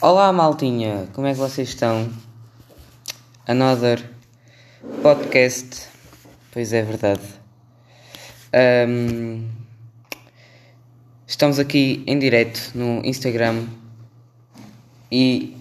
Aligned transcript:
Olá, 0.00 0.32
maltinha, 0.32 1.08
como 1.12 1.26
é 1.26 1.32
que 1.32 1.40
vocês 1.40 1.70
estão? 1.70 2.08
Another 3.44 4.00
podcast, 5.02 5.88
pois 6.52 6.72
é 6.72 6.82
verdade. 6.82 7.20
Um, 8.88 9.48
estamos 11.26 11.58
aqui 11.58 12.04
em 12.06 12.16
direto 12.16 12.70
no 12.76 13.04
Instagram 13.04 13.64
e, 15.10 15.56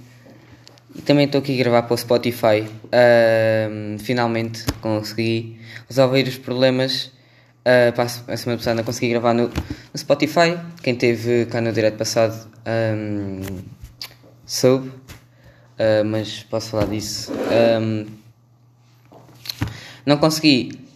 e 0.93 1.01
também 1.01 1.25
estou 1.25 1.41
aqui 1.41 1.55
a 1.55 1.57
gravar 1.57 1.81
para 1.81 1.95
o 1.95 1.97
Spotify. 1.97 2.63
Um, 2.93 3.97
finalmente 3.97 4.63
consegui 4.81 5.59
resolver 5.89 6.27
os 6.27 6.37
problemas. 6.37 7.05
Uh, 7.65 7.99
a 8.27 8.37
semana 8.37 8.59
passada 8.59 8.83
consegui 8.83 9.09
gravar 9.09 9.33
no, 9.33 9.47
no 9.47 9.97
Spotify. 9.97 10.59
Quem 10.83 10.93
teve 10.93 11.47
cá 11.47 11.59
no 11.59 11.73
direto 11.73 11.97
passado. 11.97 12.47
Um, 12.67 13.76
soube, 14.47 14.87
uh, 14.87 16.05
mas 16.05 16.41
posso 16.43 16.69
falar 16.69 16.85
disso. 16.87 17.31
Um, 17.81 18.05
não 20.05 20.17
consegui 20.17 20.87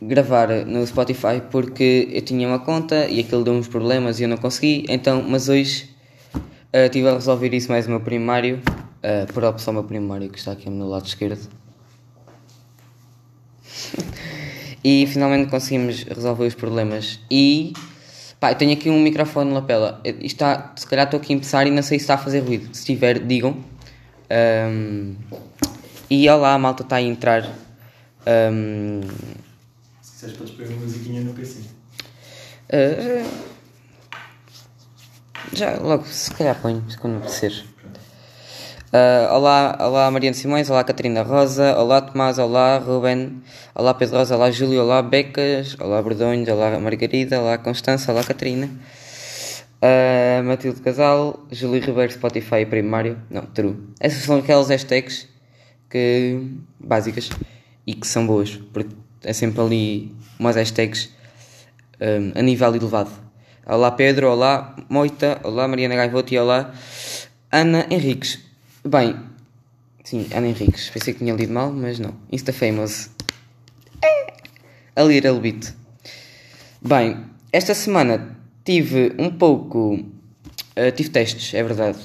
gravar 0.00 0.48
no 0.64 0.84
Spotify 0.86 1.42
porque 1.50 2.08
eu 2.10 2.22
tinha 2.22 2.48
uma 2.48 2.58
conta 2.58 3.06
e 3.06 3.20
aquilo 3.20 3.44
deu 3.44 3.52
uns 3.52 3.68
problemas 3.68 4.18
e 4.18 4.22
eu 4.22 4.28
não 4.28 4.38
consegui, 4.38 4.86
então, 4.88 5.22
mas 5.22 5.50
hoje 5.50 5.90
uh, 6.34 6.86
estive 6.86 7.06
a 7.06 7.12
resolver 7.12 7.52
isso 7.54 7.70
mais 7.70 7.86
o 7.86 7.90
meu 7.90 8.00
primário, 8.00 8.62
uh, 8.66 9.30
por 9.32 9.44
opção 9.44 9.74
meu 9.74 9.84
primário 9.84 10.30
que 10.30 10.38
está 10.38 10.52
aqui 10.52 10.70
no 10.70 10.88
lado 10.88 11.06
esquerdo. 11.06 11.46
e 14.82 15.06
finalmente 15.06 15.50
conseguimos 15.50 16.04
resolver 16.04 16.46
os 16.46 16.54
problemas 16.54 17.20
e 17.30 17.74
Pá, 18.40 18.52
eu 18.52 18.54
tenho 18.54 18.72
aqui 18.72 18.88
um 18.88 18.98
microfone 19.02 19.52
lapela. 19.52 20.00
Está, 20.02 20.72
se 20.74 20.86
calhar 20.86 21.04
estou 21.04 21.20
aqui 21.20 21.34
a 21.34 21.36
começar 21.36 21.66
e 21.66 21.70
não 21.70 21.82
sei 21.82 21.98
se 21.98 22.04
está 22.04 22.14
a 22.14 22.18
fazer 22.18 22.40
ruído. 22.40 22.74
Se 22.74 22.86
tiver, 22.86 23.18
digam. 23.18 23.62
Um, 24.70 25.14
e 26.08 26.26
olá, 26.26 26.54
a 26.54 26.58
malta 26.58 26.82
está 26.82 26.96
a 26.96 27.02
entrar. 27.02 27.46
Um, 28.26 29.02
se 30.00 30.12
quiseres, 30.12 30.36
podes 30.38 30.54
pôr 30.54 30.66
uma 30.68 30.76
musiquinha 30.80 31.20
no 31.20 31.34
PC. 31.34 31.60
Uh, 32.72 33.30
já, 35.52 35.76
logo, 35.76 36.06
se 36.06 36.32
calhar 36.32 36.58
ponho, 36.62 36.82
quando 36.98 37.18
apetecer. 37.18 37.64
Uh, 38.92 39.32
olá, 39.32 39.78
olá 39.78 40.10
Mariana 40.10 40.34
Simões, 40.34 40.68
olá 40.68 40.82
Catarina 40.82 41.22
Rosa, 41.22 41.78
olá 41.78 42.00
Tomás, 42.00 42.40
olá 42.40 42.76
Ruben, 42.78 43.40
olá 43.72 43.94
Pedro 43.94 44.16
Rosa, 44.16 44.34
olá 44.34 44.50
Júlio, 44.50 44.82
olá 44.82 45.00
Becas, 45.00 45.76
olá 45.78 46.02
Bordões, 46.02 46.48
olá 46.48 46.76
Margarida, 46.80 47.40
olá 47.40 47.56
Constança, 47.56 48.10
olá 48.10 48.24
Catarina, 48.24 48.66
uh, 48.66 50.42
Matilde 50.42 50.80
Casal, 50.80 51.38
Júlio 51.52 51.80
Ribeiro, 51.80 52.12
Spotify 52.12 52.66
primário, 52.66 53.16
não, 53.30 53.42
true. 53.42 53.76
Essas 54.00 54.24
são 54.24 54.38
aquelas 54.38 54.68
hashtags 54.68 55.28
que, 55.88 56.42
básicas 56.80 57.30
e 57.86 57.94
que 57.94 58.08
são 58.08 58.26
boas, 58.26 58.56
porque 58.72 58.92
é 59.22 59.32
sempre 59.32 59.62
ali 59.62 60.16
umas 60.36 60.56
hashtags 60.56 61.10
um, 62.00 62.32
a 62.36 62.42
nível 62.42 62.74
elevado. 62.74 63.12
Olá 63.64 63.92
Pedro, 63.92 64.32
olá 64.32 64.74
Moita, 64.88 65.40
olá 65.44 65.68
Mariana 65.68 65.94
Gaivoto 65.94 66.34
e 66.34 66.38
olá 66.40 66.74
Ana 67.52 67.86
Henriques. 67.88 68.49
Bem, 68.84 69.14
sim, 70.02 70.26
Ana 70.34 70.48
Henriques. 70.48 70.88
Pensei 70.88 71.12
que 71.12 71.18
tinha 71.18 71.34
lido 71.34 71.52
mal, 71.52 71.70
mas 71.70 71.98
não. 71.98 72.14
Insta 72.32 72.50
Famous. 72.50 73.10
A 74.96 75.02
little 75.02 75.38
bit. 75.38 75.74
Bem, 76.80 77.26
esta 77.52 77.74
semana 77.74 78.38
tive 78.64 79.14
um 79.18 79.30
pouco. 79.30 79.96
Uh, 79.96 80.92
tive 80.96 81.10
testes, 81.10 81.52
é 81.52 81.62
verdade. 81.62 81.98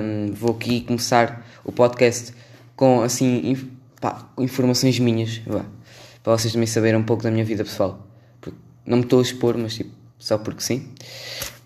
Um, 0.00 0.32
vou 0.32 0.52
aqui 0.52 0.80
começar 0.80 1.46
o 1.64 1.70
podcast 1.70 2.32
com 2.76 3.02
assim 3.02 3.50
inf 3.50 3.64
pá, 4.00 4.26
informações 4.38 4.98
minhas, 4.98 5.38
vá, 5.46 5.66
para 6.22 6.38
vocês 6.38 6.52
também 6.52 6.66
saberem 6.66 6.98
um 6.98 7.04
pouco 7.04 7.22
da 7.22 7.30
minha 7.30 7.44
vida 7.44 7.62
pessoal. 7.62 8.08
Porque 8.40 8.58
não 8.86 8.98
me 8.98 9.04
estou 9.04 9.18
a 9.18 9.22
expor, 9.22 9.58
mas 9.58 9.74
tipo, 9.74 9.90
só 10.18 10.38
porque 10.38 10.62
sim. 10.62 10.88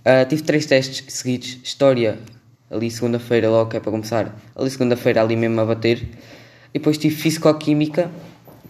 Uh, 0.00 0.28
tive 0.28 0.42
três 0.42 0.66
testes 0.66 1.04
seguidos: 1.14 1.60
História, 1.62 2.18
ali 2.70 2.90
segunda-feira 2.90 3.48
logo 3.48 3.70
que 3.70 3.76
é 3.76 3.80
para 3.80 3.90
começar, 3.90 4.36
ali 4.54 4.70
segunda-feira 4.70 5.22
ali 5.22 5.36
mesmo 5.36 5.60
a 5.60 5.64
bater. 5.64 6.02
E 6.74 6.78
depois 6.78 6.98
tive 6.98 7.14
Fisicoquímica, 7.14 8.10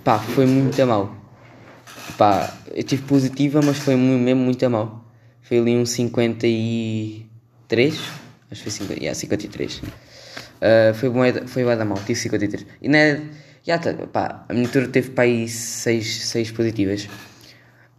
pá, 0.05 0.19
foi 0.19 0.47
muito 0.47 0.81
a 0.81 0.87
mal. 0.87 1.15
Pá, 2.17 2.55
eu 2.75 2.83
tive 2.83 3.03
positiva, 3.03 3.61
mas 3.63 3.79
foi 3.79 3.97
mesmo 3.97 4.43
muito 4.43 4.65
a 4.65 4.69
mal. 4.69 5.05
Foi 5.43 5.59
ali 5.59 5.77
um 5.77 5.87
53, 5.87 7.95
acho 7.95 8.03
que 8.51 8.71
foi 8.71 8.71
50, 8.71 9.01
yeah, 9.01 9.15
53. 9.15 9.79
Uh, 9.79 9.83
foi 10.95 11.11
bom, 11.11 11.21
foi 11.47 11.65
da 11.77 11.85
mal, 11.85 11.99
tive 11.99 12.17
53. 12.17 12.67
E 12.83 12.89
na, 12.89 12.99
yeah, 13.67 13.83
tá, 13.83 13.93
pá, 14.07 14.45
a 14.49 14.55
minha 14.55 14.69
teve 14.69 15.11
para 15.11 15.25
aí 15.25 15.49
6, 15.49 16.27
6 16.27 16.51
positivas. 16.53 17.09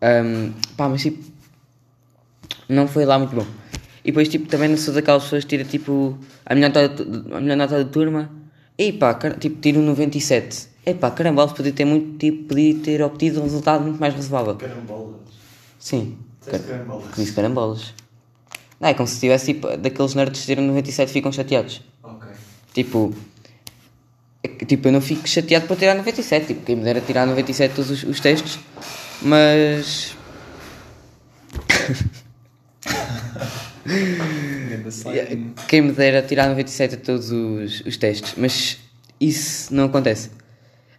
Um, 0.01 0.53
pá, 0.75 0.89
mas 0.89 1.01
tipo, 1.01 1.23
não 2.69 2.87
foi 2.87 3.05
lá 3.05 3.17
muito 3.17 3.35
bom. 3.35 3.47
E 4.07 4.11
depois, 4.11 4.29
tipo, 4.29 4.47
também 4.47 4.69
não 4.69 4.77
sou 4.77 4.93
daquelas 4.93 5.23
pessoas 5.23 5.43
que 5.43 5.49
tira, 5.49 5.65
tipo, 5.65 6.17
a 6.45 6.55
melhor 6.55 6.71
nota, 6.73 7.03
a 7.35 7.41
melhor 7.41 7.57
nota 7.57 7.83
da 7.83 7.89
turma. 7.89 8.31
E 8.77 8.93
pá, 8.93 9.13
tipo, 9.13 9.59
tiro 9.59 9.81
um 9.81 9.83
97. 9.83 10.69
E 10.85 10.93
pá, 10.93 11.11
caramba, 11.11 11.45
podia 11.49 11.73
ter 11.73 11.83
muito, 11.83 12.17
tipo, 12.17 12.45
podia 12.45 12.73
ter 12.75 13.01
obtido 13.01 13.41
um 13.41 13.43
resultado 13.43 13.83
muito 13.83 13.99
mais 13.99 14.15
razoável. 14.15 14.55
Carambolas? 14.55 15.17
Sim. 15.77 16.17
Car 16.45 16.61
carambolas? 16.61 17.15
Disse 17.17 17.33
carambolas. 17.33 17.93
Não, 18.79 18.87
é 18.87 18.93
como 18.93 19.07
se 19.07 19.19
tivesse, 19.19 19.53
tipo, 19.53 19.75
daqueles 19.75 20.15
nerds 20.15 20.39
que 20.39 20.45
tiram 20.45 20.63
97 20.63 21.11
ficam 21.11 21.29
chateados. 21.33 21.81
Ok. 22.01 22.29
Tipo, 22.73 23.13
é 24.41 24.47
tipo, 24.47 24.87
eu 24.87 24.93
não 24.93 25.01
fico 25.01 25.27
chateado 25.27 25.67
por 25.67 25.75
tirar 25.75 25.95
97. 25.95 26.47
Tipo, 26.47 26.63
quem 26.63 26.77
me 26.77 26.83
dera 26.85 27.01
tirar 27.01 27.25
97 27.25 27.75
todos 27.75 27.91
os, 27.91 28.03
os 28.03 28.21
testes. 28.21 28.57
Mas... 29.21 30.15
Quem 35.67 35.81
me 35.81 35.91
dera 35.91 36.21
tirar 36.21 36.49
97 36.49 36.95
a 36.95 36.97
todos 36.97 37.31
os, 37.31 37.81
os 37.81 37.97
testes, 37.97 38.33
mas 38.37 38.77
isso 39.19 39.73
não 39.73 39.85
acontece. 39.85 40.29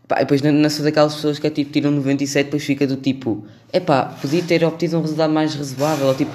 Pá, 0.07 0.21
depois 0.21 0.41
não, 0.41 0.51
não 0.53 0.71
sou 0.71 0.85
daquelas 0.85 1.15
pessoas 1.15 1.39
que 1.39 1.47
é 1.47 1.51
tipo 1.51 1.71
tiram 1.71 1.91
97 1.91 2.47
depois 2.47 2.65
fica 2.65 2.87
do 2.87 2.97
tipo 2.97 3.47
é 3.71 3.79
pá, 3.79 4.07
podia 4.07 4.43
ter 4.43 4.65
obtido 4.65 4.97
um 4.97 5.03
resultado 5.03 5.33
mais 5.33 5.55
razoável, 5.55 6.07
ou 6.07 6.15
tipo 6.15 6.31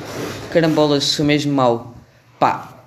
carambolas, 0.51 1.03
sou 1.05 1.25
mesmo 1.25 1.51
mau. 1.51 1.95
Pá, 2.39 2.85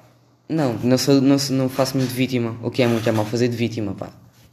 não, 0.48 0.74
não, 0.74 0.96
sou, 0.96 1.20
não, 1.20 1.36
não 1.50 1.68
faço 1.68 1.96
muito 1.96 2.10
de 2.10 2.14
vítima, 2.14 2.56
o 2.62 2.70
que 2.70 2.82
é 2.82 2.86
muito 2.86 3.08
é 3.08 3.12
mal 3.12 3.26
fazer 3.26 3.48
de 3.48 3.56
vítima, 3.56 3.94
pá. 3.94 4.10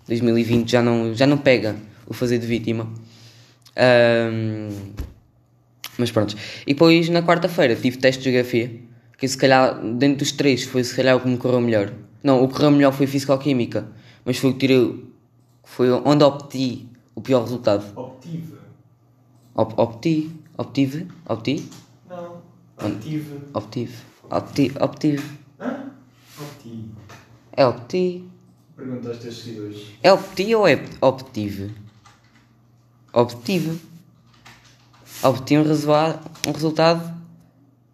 2020 0.08 0.70
já 0.70 0.82
não, 0.82 1.14
já 1.14 1.28
não 1.28 1.38
pega 1.38 1.76
o 2.08 2.14
fazer 2.14 2.40
de 2.40 2.48
vítima. 2.48 2.92
Um, 3.78 4.70
mas 5.98 6.10
pronto. 6.12 6.36
E 6.66 6.74
depois 6.74 7.10
na 7.10 7.22
quarta-feira 7.22 7.76
tive 7.76 7.98
teste 7.98 8.24
de 8.24 8.32
geografia 8.32 8.72
que 9.24 9.28
se 9.30 9.38
calhar, 9.38 9.82
dentro 9.82 10.18
dos 10.18 10.34
três, 10.34 10.64
foi 10.64 10.84
se 10.84 10.94
calhar 10.94 11.16
o 11.16 11.22
que 11.22 11.30
me 11.30 11.38
correu 11.38 11.62
melhor. 11.62 11.94
Não, 12.22 12.44
o 12.44 12.48
que 12.50 12.56
correu 12.56 12.72
melhor 12.72 12.92
foi 12.92 13.08
Físico-Química, 13.08 13.88
mas 14.26 14.38
foi 14.38 14.50
o 14.50 14.54
que 14.54 14.60
tirei, 14.60 15.06
foi 15.64 15.90
onde 15.90 16.26
obti 16.26 16.90
o 17.16 17.22
pior 17.22 17.42
resultado. 17.44 17.86
Obtive? 17.98 18.58
Op, 19.56 19.74
opti, 19.78 20.30
obtive, 20.58 21.08
obti? 21.26 21.70
Não, 22.10 22.42
obtive. 22.78 23.40
Obtive, 23.54 23.96
obti, 24.30 24.72
obtive. 24.78 25.40
Hã? 25.58 25.86
Obti. 26.42 26.86
É 27.54 27.66
obti. 27.66 28.30
Pergunta 28.76 29.08
aos 29.08 29.20
teus 29.20 29.42
seguidores. 29.42 29.88
É 30.04 30.12
obti 30.12 30.54
ou 30.54 30.68
é 30.68 30.84
obtive? 31.00 31.74
Obtive. 33.14 33.80
Obti 35.24 35.58
um, 35.58 35.62
um 35.62 36.52
resultado 36.52 37.23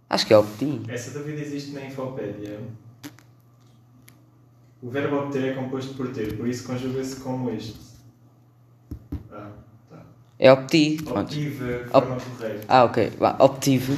Acho 0.10 0.26
que 0.26 0.34
é 0.34 0.38
obti. 0.38 0.82
Essa 0.88 1.12
dúvida 1.12 1.40
existe 1.42 1.72
na 1.72 1.86
Infopédia. 1.86 2.60
O 4.82 4.90
verbo 4.90 5.18
obter 5.18 5.52
é 5.52 5.54
composto 5.54 5.94
por 5.94 6.10
ter, 6.12 6.38
por 6.38 6.48
isso 6.48 6.66
conjuga-se 6.66 7.18
como 7.18 7.52
este. 7.52 7.78
Ah, 9.32 9.52
tá. 9.90 10.06
É 10.40 10.52
obti. 10.52 11.00
Obtive, 11.06 11.84
forma 11.92 12.16
correta. 12.16 12.66
Ah, 12.68 12.84
ok. 12.86 13.14
Obtive. 13.40 13.94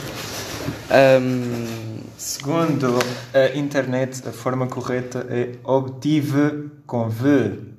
Um... 0.91 2.01
Segundo 2.17 2.99
a 3.33 3.57
internet, 3.57 4.27
a 4.27 4.31
forma 4.31 4.67
correta 4.67 5.25
é 5.27 5.55
obtive 5.63 6.69
com 6.85 7.09
V 7.09 7.70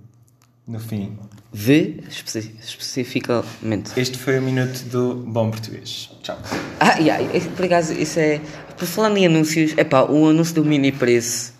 no 0.66 0.78
fim. 0.78 1.18
V, 1.52 2.02
especi 2.08 2.54
especificamente. 2.62 3.92
Este 3.96 4.16
foi 4.16 4.38
o 4.38 4.42
minuto 4.42 4.84
do 4.84 5.14
bom 5.14 5.50
português. 5.50 6.10
Tchau. 6.22 6.38
Ah, 6.80 6.98
yeah, 6.98 7.22
por 7.56 7.64
acaso, 7.64 7.92
isso 7.92 8.18
é. 8.18 8.40
Por 8.76 8.86
falar 8.86 9.16
em 9.16 9.26
anúncios, 9.26 9.74
é 9.76 9.84
pá, 9.84 10.02
o 10.02 10.28
anúncio 10.28 10.54
do 10.54 10.64
mini 10.64 10.92
preço, 10.92 11.52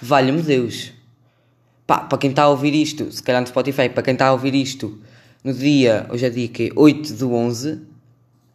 valha-me 0.00 0.42
Deus. 0.42 0.92
Pá, 1.86 1.98
para 1.98 2.16
quem 2.16 2.30
está 2.30 2.44
a 2.44 2.48
ouvir 2.48 2.74
isto, 2.74 3.10
se 3.12 3.22
calhar 3.22 3.40
no 3.40 3.46
Spotify, 3.46 3.88
para 3.88 4.02
quem 4.02 4.14
está 4.14 4.28
a 4.28 4.32
ouvir 4.32 4.54
isto 4.54 4.98
no 5.42 5.52
dia, 5.52 6.06
hoje 6.08 6.24
é 6.24 6.30
dia 6.30 6.48
que 6.48 6.72
8 6.74 7.12
do 7.14 7.34
11, 7.34 7.82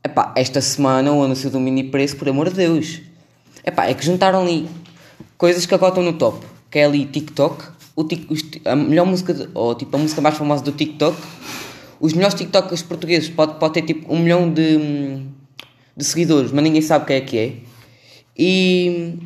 é 0.03 0.07
pá, 0.07 0.33
esta 0.35 0.59
semana 0.59 1.11
o 1.11 1.23
anúncio 1.23 1.49
do 1.51 1.59
mini 1.59 1.83
preço, 1.83 2.17
por 2.17 2.27
amor 2.27 2.49
de 2.49 2.55
Deus. 2.55 3.01
É 3.63 3.69
pá, 3.69 3.85
é 3.85 3.93
que 3.93 4.03
juntaram 4.03 4.41
ali 4.41 4.67
coisas 5.37 5.65
que 5.65 5.75
estão 5.75 6.03
no 6.03 6.13
top. 6.13 6.45
que 6.71 6.79
é 6.79 6.85
ali 6.85 7.05
TikTok, 7.05 7.65
o 7.99 8.69
a 8.69 8.75
melhor 8.75 9.05
música, 9.05 9.49
ou 9.53 9.75
tipo 9.75 9.95
a 9.95 9.99
música 9.99 10.21
mais 10.21 10.37
famosa 10.37 10.63
do 10.63 10.71
TikTok, 10.71 11.17
os 11.99 12.13
melhores 12.13 12.35
TikTokers 12.35 12.81
portugueses 12.83 13.29
pode, 13.29 13.59
pode 13.59 13.73
ter 13.73 13.81
tipo 13.81 14.13
um 14.13 14.19
milhão 14.19 14.51
de, 14.51 15.21
de 15.97 16.03
seguidores, 16.03 16.51
mas 16.51 16.63
ninguém 16.63 16.81
sabe 16.81 17.05
quem 17.05 17.15
é 17.17 17.21
que 17.21 17.37
é. 17.37 17.53
E. 18.37 19.19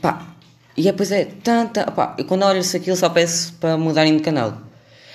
Pá, 0.00 0.34
e 0.76 0.82
depois 0.82 1.12
é 1.12 1.26
tanta. 1.26 1.90
Pá, 1.90 2.16
e 2.18 2.24
quando 2.24 2.44
olhas 2.44 2.74
aquilo 2.74 2.96
só 2.96 3.10
peço 3.10 3.52
para 3.60 3.76
mudarem 3.76 4.16
de 4.16 4.22
canal. 4.22 4.62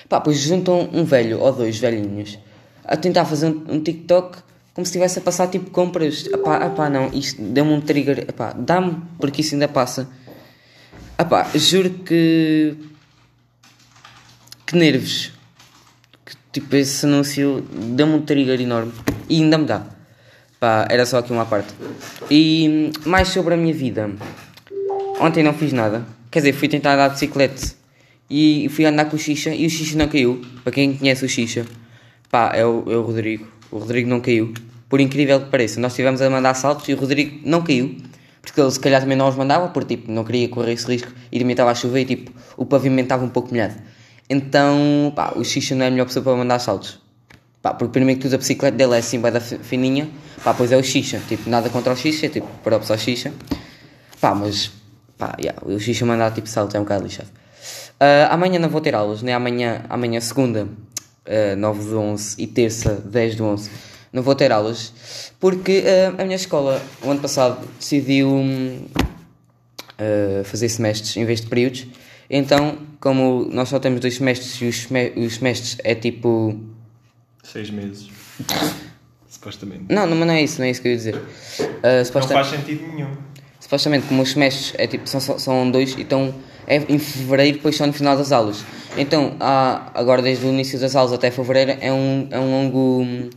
Pá, 0.07 0.21
pois 0.21 0.37
juntam 0.37 0.89
um 0.93 1.03
velho 1.03 1.39
ou 1.39 1.51
dois 1.51 1.79
velhinhos 1.79 2.37
a 2.83 2.97
tentar 2.97 3.25
fazer 3.25 3.47
um, 3.47 3.75
um 3.75 3.79
TikTok 3.79 4.39
como 4.73 4.85
se 4.85 4.91
estivesse 4.91 5.19
a 5.19 5.21
passar 5.21 5.47
tipo 5.47 5.71
compras. 5.71 6.27
Epá, 6.27 6.65
epá 6.65 6.89
não, 6.89 7.07
isto 7.07 7.41
deu-me 7.41 7.73
um 7.73 7.81
trigger. 7.81 8.19
Epá, 8.29 8.53
dá-me, 8.53 9.01
porque 9.19 9.41
isso 9.41 9.55
ainda 9.55 9.67
passa. 9.67 10.07
Epá, 11.21 11.47
juro 11.53 11.91
que. 12.03 12.75
Que 14.65 14.75
nervos. 14.75 15.31
Que, 16.25 16.33
tipo, 16.51 16.75
esse 16.75 17.05
anúncio 17.05 17.63
deu-me 17.71 18.15
um 18.15 18.21
trigger 18.23 18.59
enorme. 18.59 18.91
E 19.29 19.39
ainda 19.39 19.59
me 19.59 19.65
dá. 19.65 19.85
Pá, 20.59 20.87
era 20.89 21.05
só 21.05 21.19
aqui 21.19 21.31
uma 21.31 21.45
parte. 21.45 21.75
E 22.31 22.91
mais 23.05 23.27
sobre 23.27 23.53
a 23.53 23.57
minha 23.57 23.73
vida. 23.73 24.09
Ontem 25.19 25.43
não 25.43 25.53
fiz 25.53 25.71
nada. 25.71 26.03
Quer 26.31 26.39
dizer, 26.39 26.53
fui 26.53 26.67
tentar 26.67 26.93
andar 26.95 27.09
de 27.09 27.13
bicicleta. 27.13 27.61
E 28.27 28.67
fui 28.69 28.85
andar 28.85 29.05
com 29.05 29.15
o 29.15 29.19
Xixa 29.19 29.53
e 29.53 29.67
o 29.67 29.69
Xixa 29.69 29.95
não 29.95 30.07
caiu. 30.07 30.41
Para 30.63 30.73
quem 30.73 30.97
conhece 30.97 31.23
o 31.23 31.29
Xixa, 31.29 31.67
pá, 32.31 32.51
é 32.55 32.65
o, 32.65 32.83
é 32.91 32.97
o 32.97 33.03
Rodrigo. 33.03 33.47
O 33.69 33.77
Rodrigo 33.77 34.09
não 34.09 34.21
caiu. 34.21 34.55
Por 34.89 34.99
incrível 34.99 35.39
que 35.39 35.51
pareça, 35.51 35.79
nós 35.79 35.91
estivemos 35.91 36.19
a 36.19 36.29
mandar 36.31 36.55
saltos 36.55 36.89
e 36.89 36.93
o 36.93 36.97
Rodrigo 36.97 37.47
não 37.47 37.61
caiu. 37.61 37.95
Porque 38.41 38.59
ele 38.59 38.71
se 38.71 38.79
calhar 38.79 38.99
também 39.01 39.15
não 39.15 39.29
os 39.29 39.35
mandava, 39.35 39.67
porque 39.69 39.95
tipo, 39.95 40.11
não 40.11 40.23
queria 40.23 40.49
correr 40.49 40.73
esse 40.73 40.87
risco 40.87 41.11
e 41.31 41.37
também 41.39 41.53
estava 41.53 41.71
a 41.71 41.75
chover 41.75 42.01
e 42.01 42.05
tipo, 42.05 42.31
o 42.57 42.65
pavimento 42.65 43.03
estava 43.03 43.23
um 43.23 43.29
pouco 43.29 43.49
molhado. 43.49 43.75
Então, 44.29 45.13
pá, 45.15 45.33
o 45.35 45.43
Xixa 45.43 45.75
não 45.75 45.85
é 45.85 45.87
a 45.89 45.91
melhor 45.91 46.05
pessoa 46.05 46.23
para 46.23 46.35
mandar 46.35 46.59
saltos. 46.59 46.99
Pá, 47.61 47.73
porque 47.73 47.91
primeiro 47.91 48.19
que 48.19 48.25
tudo 48.25 48.35
a 48.35 48.37
bicicleta 48.39 48.75
dele 48.75 48.95
é 48.95 48.97
assim, 48.97 49.19
vai 49.19 49.31
da 49.31 49.39
fininha. 49.39 50.09
Pá, 50.43 50.53
pois 50.53 50.71
é 50.71 50.77
o 50.77 50.83
Xixa. 50.83 51.21
Tipo, 51.27 51.49
nada 51.49 51.69
contra 51.69 51.93
o 51.93 51.95
Xixa, 51.95 52.29
tipo, 52.29 52.47
para 52.63 52.77
o 52.77 52.97
Xixa. 52.97 53.31
Pá, 54.19 54.33
mas, 54.33 54.71
pá, 55.17 55.35
yeah, 55.39 55.61
o 55.63 55.79
Xixa 55.79 56.05
mandar 56.05 56.31
tipo 56.31 56.49
saltos 56.49 56.73
é 56.73 56.79
um 56.79 56.83
bocado 56.83 57.03
lixado. 57.03 57.29
Uh, 58.01 58.31
amanhã 58.31 58.57
não 58.57 58.69
vou 58.69 58.81
ter 58.81 58.95
aulas, 58.95 59.21
né? 59.21 59.33
Amanhã, 59.33 59.83
amanhã 59.87 60.19
segunda, 60.19 60.63
uh, 60.63 61.55
9 61.55 61.89
de 61.89 61.95
11 61.95 62.41
e 62.41 62.47
terça, 62.47 62.95
10 62.95 63.35
de 63.35 63.43
11 63.43 63.69
não 64.11 64.21
vou 64.21 64.35
ter 64.35 64.51
aulas 64.51 64.93
porque 65.39 65.79
uh, 65.79 66.21
a 66.21 66.23
minha 66.23 66.35
escola, 66.35 66.81
o 67.01 67.09
ano 67.09 67.19
passado, 67.19 67.67
decidiu 67.79 68.29
uh, 68.29 68.93
fazer 70.43 70.69
semestres 70.69 71.17
em 71.17 71.25
vez 71.25 71.41
de 71.41 71.47
períodos. 71.47 71.87
Então, 72.29 72.77
como 72.99 73.49
nós 73.51 73.69
só 73.69 73.79
temos 73.79 73.99
dois 73.99 74.15
semestres 74.15 74.61
e 74.61 74.65
os, 74.65 74.87
os 75.17 75.35
semestres 75.35 75.77
é 75.83 75.95
tipo. 75.95 76.59
Seis 77.43 77.69
meses. 77.69 78.09
supostamente. 79.27 79.85
Não, 79.89 80.05
não, 80.05 80.15
mas 80.15 80.27
não 80.27 80.33
é 80.33 80.43
isso, 80.43 80.59
não 80.59 80.67
é 80.67 80.69
isso 80.69 80.81
que 80.81 80.87
eu 80.87 80.91
ia 80.91 80.97
dizer. 80.97 81.15
Uh, 81.15 82.05
suposta... 82.05 82.33
Não 82.33 82.43
faz 82.43 82.55
sentido 82.55 82.87
nenhum. 82.87 83.17
Supostamente, 83.59 84.07
como 84.07 84.21
os 84.21 84.31
semestres 84.31 84.73
é 84.77 84.85
tipo, 84.87 85.07
são, 85.07 85.19
são 85.19 85.71
dois, 85.71 85.97
então 85.97 86.33
é 86.67 86.77
em 86.77 86.99
fevereiro, 86.99 87.57
depois 87.57 87.75
só 87.75 87.85
no 87.87 87.93
final 87.93 88.15
das 88.15 88.31
aulas. 88.31 88.63
Então, 88.97 89.35
há, 89.39 89.91
agora 89.93 90.21
desde 90.21 90.45
o 90.45 90.49
início 90.49 90.79
das 90.79 90.95
aulas 90.95 91.13
até 91.13 91.31
fevereiro 91.31 91.77
é 91.79 91.91
um, 91.91 92.27
é 92.29 92.39
um 92.39 92.51
longo 92.51 93.29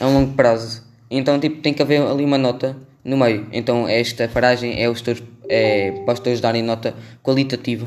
é 0.00 0.06
um 0.06 0.14
longo 0.14 0.32
prazo. 0.34 0.82
Então, 1.10 1.38
tipo, 1.38 1.60
tem 1.60 1.74
que 1.74 1.82
haver 1.82 2.00
ali 2.00 2.24
uma 2.24 2.38
nota 2.38 2.76
no 3.04 3.16
meio. 3.16 3.46
Então, 3.52 3.86
esta 3.86 4.26
paragem 4.26 4.82
é, 4.82 4.88
os 4.88 5.02
teus, 5.02 5.22
é 5.48 5.92
para 6.04 6.14
os 6.14 6.20
teus 6.20 6.40
darem 6.40 6.62
nota 6.62 6.94
qualitativa. 7.22 7.86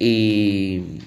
E. 0.00 1.00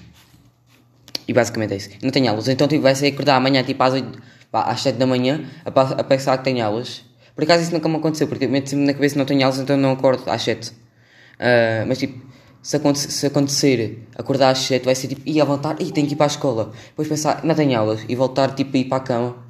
E 1.26 1.32
basicamente 1.32 1.74
é 1.74 1.76
isso. 1.76 1.90
Não 2.02 2.10
tenho 2.10 2.28
aulas. 2.28 2.48
Então, 2.48 2.66
tipo, 2.68 2.82
vai 2.82 2.94
ser 2.94 3.08
acordar 3.08 3.36
amanhã, 3.36 3.62
tipo, 3.62 3.82
às, 3.82 3.94
8, 3.94 4.22
às 4.52 4.80
7 4.80 4.96
da 4.96 5.06
manhã, 5.06 5.44
a, 5.64 5.80
a 5.80 6.04
pensar 6.04 6.38
que 6.38 6.44
tenho 6.44 6.64
aulas. 6.64 7.04
Por 7.34 7.44
acaso 7.44 7.62
isso 7.62 7.72
nunca 7.72 7.88
me 7.88 7.96
aconteceu, 7.96 8.26
porque 8.28 8.46
meto-me 8.46 8.84
na 8.84 8.92
cabeça 8.92 9.16
não 9.16 9.24
tenho 9.24 9.42
aulas, 9.42 9.58
então 9.58 9.76
não 9.76 9.92
acordo 9.92 10.28
às 10.28 10.42
7. 10.42 10.70
Uh, 10.70 10.74
ah, 11.38 11.84
mas 11.86 11.98
tipo, 11.98 12.20
se, 12.60 12.76
acontecer, 12.76 13.10
se 13.10 13.26
acontecer 13.26 14.08
acordar 14.16 14.50
às 14.50 14.58
7, 14.58 14.84
vai 14.84 14.94
ser 14.94 15.08
tipo, 15.08 15.22
ir 15.24 15.40
a 15.40 15.44
voltar, 15.44 15.80
e 15.80 15.90
tenho 15.92 16.06
que 16.06 16.14
ir 16.14 16.16
para 16.16 16.26
a 16.26 16.34
escola. 16.34 16.72
Depois 16.88 17.08
pensar, 17.08 17.44
não 17.44 17.54
tenho 17.54 17.78
aulas, 17.78 18.04
e 18.08 18.14
voltar 18.14 18.54
tipo 18.54 18.76
a 18.76 18.80
ir 18.80 18.84
para 18.86 18.98
a 18.98 19.00
cama 19.00 19.49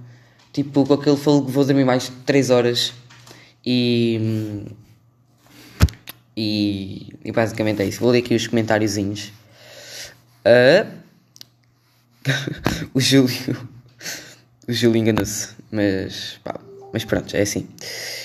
tipo 0.52 0.86
com 0.86 0.94
aquele 0.94 1.16
fogo 1.16 1.48
vou 1.48 1.64
dormir 1.64 1.84
mais 1.84 2.10
3 2.26 2.50
horas 2.50 2.92
e, 3.64 4.64
e, 6.36 7.12
e 7.24 7.32
basicamente 7.32 7.82
é 7.82 7.86
isso. 7.86 8.00
Vou 8.00 8.10
ler 8.10 8.18
aqui 8.18 8.34
os 8.34 8.46
comentáriozinhos. 8.46 9.32
Uh, 10.44 11.00
o 12.94 13.00
Júlio 13.00 13.70
o 14.70 14.72
Júlio 14.72 15.00
enganou-se, 15.00 15.48
mas 15.72 16.38
pá, 16.44 16.60
mas 16.92 17.04
pronto, 17.04 17.36
é 17.36 17.42
assim. 17.42 17.68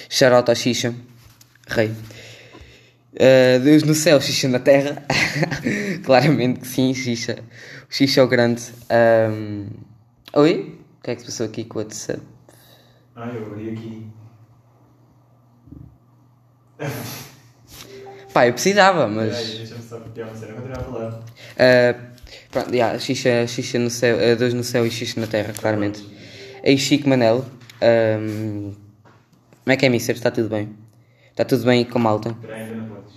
Shoutout 0.08 0.52
à 0.52 0.56
Xixa, 0.56 0.94
rei. 1.68 1.88
Uh, 3.16 3.60
Deus 3.64 3.82
no 3.82 3.96
céu, 3.96 4.22
Xixa 4.22 4.48
na 4.48 4.60
terra. 4.60 5.04
Claramente 6.06 6.60
que 6.60 6.68
sim, 6.68 6.94
Xixa. 6.94 7.40
O 7.90 7.94
Xixa 7.94 8.22
é 8.22 8.24
o 8.24 8.28
grande. 8.28 8.62
Um... 9.32 9.66
Oi? 10.34 10.78
Que 11.06 11.12
é 11.12 11.16
que 11.16 11.22
se 11.22 11.28
passou 11.28 11.46
aqui 11.46 11.64
com 11.64 11.78
o 11.78 11.82
WhatsApp? 11.84 12.20
Ah, 13.16 13.28
eu 13.28 13.46
abri 13.46 13.70
aqui. 13.70 14.08
Pá, 18.34 18.48
eu 18.48 18.54
precisava, 18.54 19.08
mas. 19.08 19.36
Deixa-me 19.36 19.84
só 19.84 20.00
copiar 20.00 20.28
uma 20.28 20.36
cena, 20.36 20.54
continuar 20.54 20.80
a 20.80 20.84
falar. 20.84 21.12
Uh, 21.14 22.18
pronto, 22.50 22.74
yeah, 22.74 22.98
xixa, 22.98 23.46
xixa 23.48 23.78
no 23.78 23.90
céu, 23.92 24.18
uh, 24.18 24.36
Deus 24.36 24.54
no 24.54 24.64
céu 24.64 24.86
e 24.86 24.90
xixa 24.90 25.22
na 25.22 25.28
terra, 25.28 25.54
claramente. 25.54 26.04
Ei, 26.64 26.76
Chico 26.78 27.08
Manel. 27.08 27.46
Um, 27.82 28.74
como 29.64 29.74
é 29.74 29.78
que 29.78 29.86
é, 29.86 29.90
Mister? 29.90 30.16
Está 30.16 30.32
tudo 30.32 30.50
bem? 30.50 30.76
Está 31.30 31.46
tudo 31.46 31.66
bem 31.66 31.86
com 31.86 32.00
malta? 32.00 32.30
Espera, 32.30 32.56
ainda 32.56 32.76
não 32.76 32.88
podes. 32.88 33.14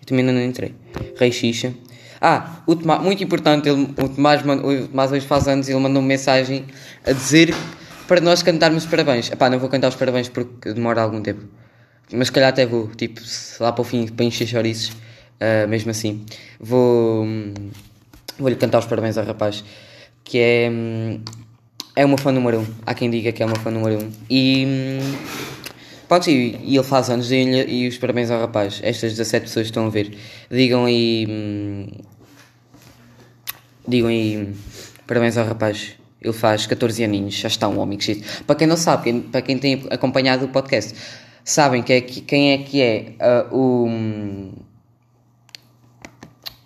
Eu 0.00 0.06
também 0.06 0.26
ainda 0.26 0.38
não 0.38 0.44
entrei. 0.44 0.74
Rei 1.16 1.30
Xixa. 1.30 1.72
Ah, 2.20 2.62
o 2.66 2.76
Tomás, 2.76 3.02
muito 3.02 3.24
importante, 3.24 3.68
ele, 3.68 3.94
o, 3.96 4.08
Tomás, 4.08 4.42
o 4.42 4.88
Tomás 4.88 5.10
hoje 5.10 5.26
faz 5.26 5.48
anos 5.48 5.68
e 5.68 5.72
ele 5.72 5.80
mandou 5.80 6.02
uma 6.02 6.08
mensagem 6.08 6.66
a 7.06 7.12
dizer 7.12 7.54
para 8.06 8.20
nós 8.20 8.42
cantarmos 8.42 8.84
parabéns. 8.84 9.30
Epá, 9.30 9.48
não 9.48 9.58
vou 9.58 9.68
cantar 9.68 9.88
os 9.88 9.94
parabéns 9.94 10.28
porque 10.28 10.72
demora 10.72 11.00
algum 11.00 11.22
tempo. 11.22 11.42
Mas 12.12 12.26
se 12.26 12.32
calhar 12.32 12.50
até 12.50 12.66
vou, 12.66 12.88
tipo, 12.88 13.20
lá 13.60 13.72
para 13.72 13.82
o 13.82 13.84
fim, 13.84 14.06
para 14.08 14.24
encher 14.24 14.46
chouriços, 14.48 14.90
uh, 14.90 15.68
mesmo 15.68 15.92
assim. 15.92 16.24
Vou. 16.58 17.24
Vou-lhe 18.38 18.56
cantar 18.56 18.80
os 18.80 18.86
parabéns 18.86 19.16
ao 19.16 19.24
rapaz, 19.24 19.62
que 20.24 20.38
é. 20.38 20.70
É 21.94 22.04
uma 22.04 22.18
fã 22.18 22.32
número 22.32 22.58
1. 22.58 22.60
Um. 22.62 22.66
Há 22.84 22.94
quem 22.94 23.10
diga 23.10 23.30
que 23.32 23.42
é 23.42 23.46
uma 23.46 23.56
fã 23.56 23.70
número 23.70 23.98
1. 23.98 24.04
Um. 24.04 24.12
E. 24.28 24.66
Pronto, 26.08 26.28
e, 26.28 26.58
e 26.64 26.74
ele 26.74 26.82
faz 26.82 27.08
anos 27.10 27.30
e, 27.30 27.36
e 27.36 27.86
os 27.86 27.96
parabéns 27.96 28.30
ao 28.30 28.40
rapaz. 28.40 28.80
Estas 28.82 29.12
17 29.12 29.46
pessoas 29.46 29.66
que 29.66 29.70
estão 29.70 29.86
a 29.86 29.90
ver. 29.90 30.16
Digam 30.50 30.84
aí. 30.86 31.88
Digam 33.90 34.08
aí. 34.08 34.54
Parabéns 35.06 35.36
ao 35.36 35.44
rapaz. 35.44 35.94
Ele 36.22 36.32
faz 36.32 36.66
14 36.66 37.02
aninhos, 37.02 37.34
já 37.34 37.48
está 37.48 37.66
um 37.66 37.78
homem 37.78 37.98
crescido. 37.98 38.26
Para 38.46 38.54
quem 38.54 38.66
não 38.66 38.76
sabe, 38.76 39.04
quem, 39.04 39.20
para 39.20 39.42
quem 39.42 39.58
tem 39.58 39.86
acompanhado 39.90 40.44
o 40.44 40.48
podcast, 40.48 40.94
sabem 41.42 41.82
que 41.82 41.92
é, 41.92 42.00
quem 42.02 42.52
é 42.52 42.58
que 42.58 42.82
é 42.82 43.14
uh, 43.50 43.56
o, 43.56 43.88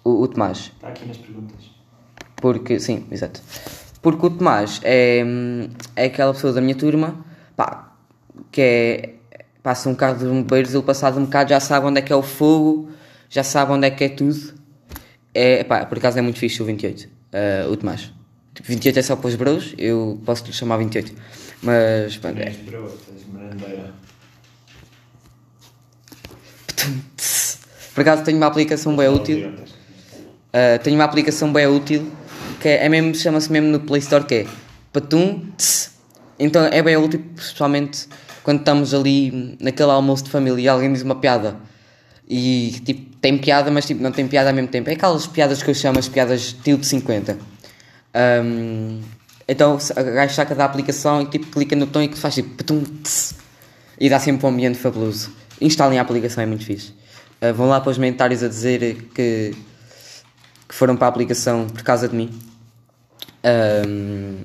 o, 0.03 0.23
o 0.23 0.29
Tomás. 0.29 0.73
Está 0.75 0.89
aqui 0.89 1.07
nas 1.07 1.17
perguntas. 1.17 1.71
Porque, 2.37 2.81
sim, 2.81 3.07
exato. 3.11 3.41
Porque 4.03 4.27
o 4.27 4.31
Tomás 4.31 4.81
é, 4.83 5.25
é 5.95 6.07
aquela 6.07 6.35
pessoa 6.35 6.53
da 6.53 6.61
minha 6.61 6.75
turma, 6.75 7.25
pá, 7.57 7.95
que 8.51 8.61
é 8.61 9.15
passa 9.63 9.89
um 9.89 9.95
carro 9.95 10.19
de 10.19 10.27
bombeiros, 10.27 10.75
ele 10.75 10.83
passado 10.83 11.19
um 11.19 11.25
bocado 11.25 11.49
já 11.49 11.59
sabe 11.59 11.87
onde 11.87 11.99
é 11.99 12.03
que 12.03 12.13
é 12.13 12.17
o 12.17 12.23
fogo, 12.23 12.91
já 13.31 13.43
sabe 13.43 13.73
onde 13.73 13.87
é 13.87 13.91
que 13.91 14.05
é 14.05 14.09
tudo. 14.11 14.53
É, 15.33 15.65
pá, 15.65 15.87
por 15.87 15.97
acaso 15.97 16.19
é 16.19 16.23
muito 16.23 16.39
fixe 16.39 16.63
o 16.63 16.67
28, 16.67 17.09
uh, 17.35 17.71
o 17.71 17.77
Tomás. 17.77 18.13
Tipo, 18.55 18.69
28 18.69 18.99
é 18.99 19.03
só 19.03 19.17
para 19.17 19.29
os 19.29 19.35
bros, 19.35 19.75
eu 19.77 20.21
posso 20.25 20.47
lhe 20.47 20.53
chamar 20.53 20.77
28. 20.79 21.13
Mas, 21.63 22.17
pronto, 22.17 22.39
é. 22.39 22.55
Por 27.95 28.01
acaso 28.01 28.25
tenho 28.25 28.37
uma 28.37 28.47
aplicação 28.47 28.97
bem 28.97 29.09
útil. 29.09 29.49
Uh, 29.49 30.79
tenho 30.83 30.97
uma 30.97 31.05
aplicação 31.05 31.53
bem 31.53 31.67
útil 31.67 32.11
que 32.61 32.69
é, 32.69 32.87
é 32.87 32.89
mesmo, 32.89 33.15
chama-se 33.15 33.51
mesmo 33.53 33.69
no 33.69 33.81
Play 33.81 34.01
Store 34.01 34.25
que 34.25 34.35
é 34.35 34.47
Patum 34.93 35.43
Então 36.39 36.65
é 36.65 36.83
bem 36.83 36.97
útil, 36.97 37.23
especialmente 37.37 38.07
quando 38.43 38.61
estamos 38.61 38.95
ali 38.95 39.57
naquele 39.61 39.91
almoço 39.91 40.25
de 40.25 40.31
família 40.31 40.63
e 40.63 40.69
alguém 40.69 40.93
diz 40.93 41.03
uma 41.03 41.17
piada 41.17 41.57
e 42.29 42.81
tipo, 42.85 43.14
tem 43.25 43.39
piada, 43.39 43.71
mas 43.71 43.87
tipo, 43.87 44.03
não 44.03 44.13
tem 44.13 44.29
piada 44.29 44.51
ao 44.51 44.55
mesmo 44.55 44.69
tempo. 44.69 44.91
É 44.91 44.93
aquelas 44.93 45.27
piadas 45.27 45.63
que 45.63 45.71
eu 45.71 45.75
chamo 45.75 45.99
as 45.99 46.07
piadas 46.07 46.53
tio 46.63 46.77
de 46.77 46.85
50. 46.85 47.39
Um, 48.45 49.01
então 49.49 49.79
a 49.97 50.03
gajo 50.03 50.35
saca 50.35 50.55
da 50.55 50.67
aplicação 50.67 51.23
e 51.23 51.27
tipo, 51.27 51.47
clica 51.47 51.75
no 51.75 51.87
botão 51.87 52.03
e 52.03 52.15
faz 52.15 52.35
tipo 52.35 52.51
patum, 52.51 52.83
tss, 53.03 53.35
e 53.99 54.11
dá 54.11 54.21
sempre 54.21 54.45
um 54.45 54.51
ambiente 54.51 54.79
fabuloso. 54.79 55.33
Instalem 55.59 55.99
a 55.99 56.03
aplicação, 56.03 56.43
é 56.43 56.47
muito 56.47 56.67
fixe. 56.67 56.93
Uh, 57.41 57.55
vão 57.55 57.67
lá 57.67 57.81
para 57.81 57.93
os 57.93 57.97
comentários 57.97 58.43
a 58.43 58.49
dizer 58.49 59.09
que, 59.15 59.55
que 60.69 60.75
foram 60.75 60.95
para 60.95 61.07
a 61.07 61.09
aplicação 61.09 61.67
por 61.67 61.83
causa 61.83 62.07
de 62.07 62.15
mim. 62.15 62.31
Um, 63.43 64.37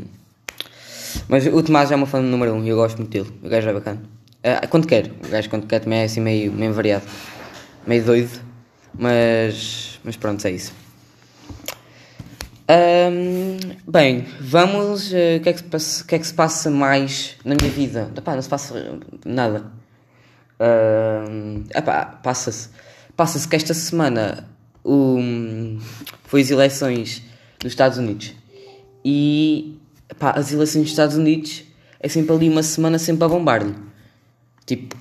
mas 1.28 1.46
o 1.48 1.62
Tomás 1.62 1.92
é 1.92 1.98
uma 1.98 2.08
fã 2.08 2.22
número 2.22 2.54
1 2.54 2.56
um, 2.56 2.64
e 2.64 2.70
eu 2.70 2.78
gosto 2.78 2.96
muito 2.96 3.12
dele. 3.12 3.30
O 3.44 3.50
gajo 3.50 3.68
é 3.68 3.74
bacana. 3.74 4.02
Uh, 4.38 4.68
quando 4.70 4.88
quer, 4.88 5.12
o 5.28 5.28
gajo 5.28 5.50
quando 5.50 5.68
quer 5.68 5.80
também 5.80 6.00
é 6.00 6.04
assim 6.06 6.22
meio, 6.22 6.54
meio 6.54 6.72
variado, 6.72 7.04
meio 7.86 8.06
doido. 8.06 8.49
Mas, 8.98 10.00
mas 10.03 10.17
pronto, 10.17 10.46
é 10.46 10.51
isso. 10.51 10.74
Um, 12.69 13.58
bem, 13.88 14.27
vamos. 14.39 15.12
Uh, 15.12 15.38
o, 15.38 15.41
que 15.41 15.50
é 15.50 15.53
que 15.53 15.63
que 15.63 16.15
é 16.15 16.19
que 16.19 16.27
se 16.27 16.34
passa 16.34 16.69
mais 16.69 17.36
na 17.43 17.55
minha 17.55 17.72
vida? 17.72 18.12
Epá, 18.15 18.36
não 18.36 18.41
se 18.41 18.50
passa 18.50 19.00
nada. 19.25 19.72
Uh, 20.60 21.63
passa-se. 22.22 22.69
Passa-se 23.15 23.48
que 23.48 23.55
esta 23.55 23.74
semana 23.74 24.48
um, 24.86 25.79
foi 26.25 26.41
as 26.41 26.51
eleições 26.51 27.24
dos 27.60 27.72
Estados 27.72 27.98
Unidos. 27.98 28.36
E 29.03 29.79
epá, 30.10 30.31
as 30.31 30.51
eleições 30.51 30.84
dos 30.84 30.91
Estados 30.91 31.15
Unidos 31.15 31.63
é 32.00 32.08
sempre 32.08 32.36
ali 32.36 32.48
uma 32.48 32.62
semana 32.62 33.00
sempre 33.00 33.24
a 33.25 33.27
bombar-lhe. 33.27 33.75
Tipo, 34.67 34.96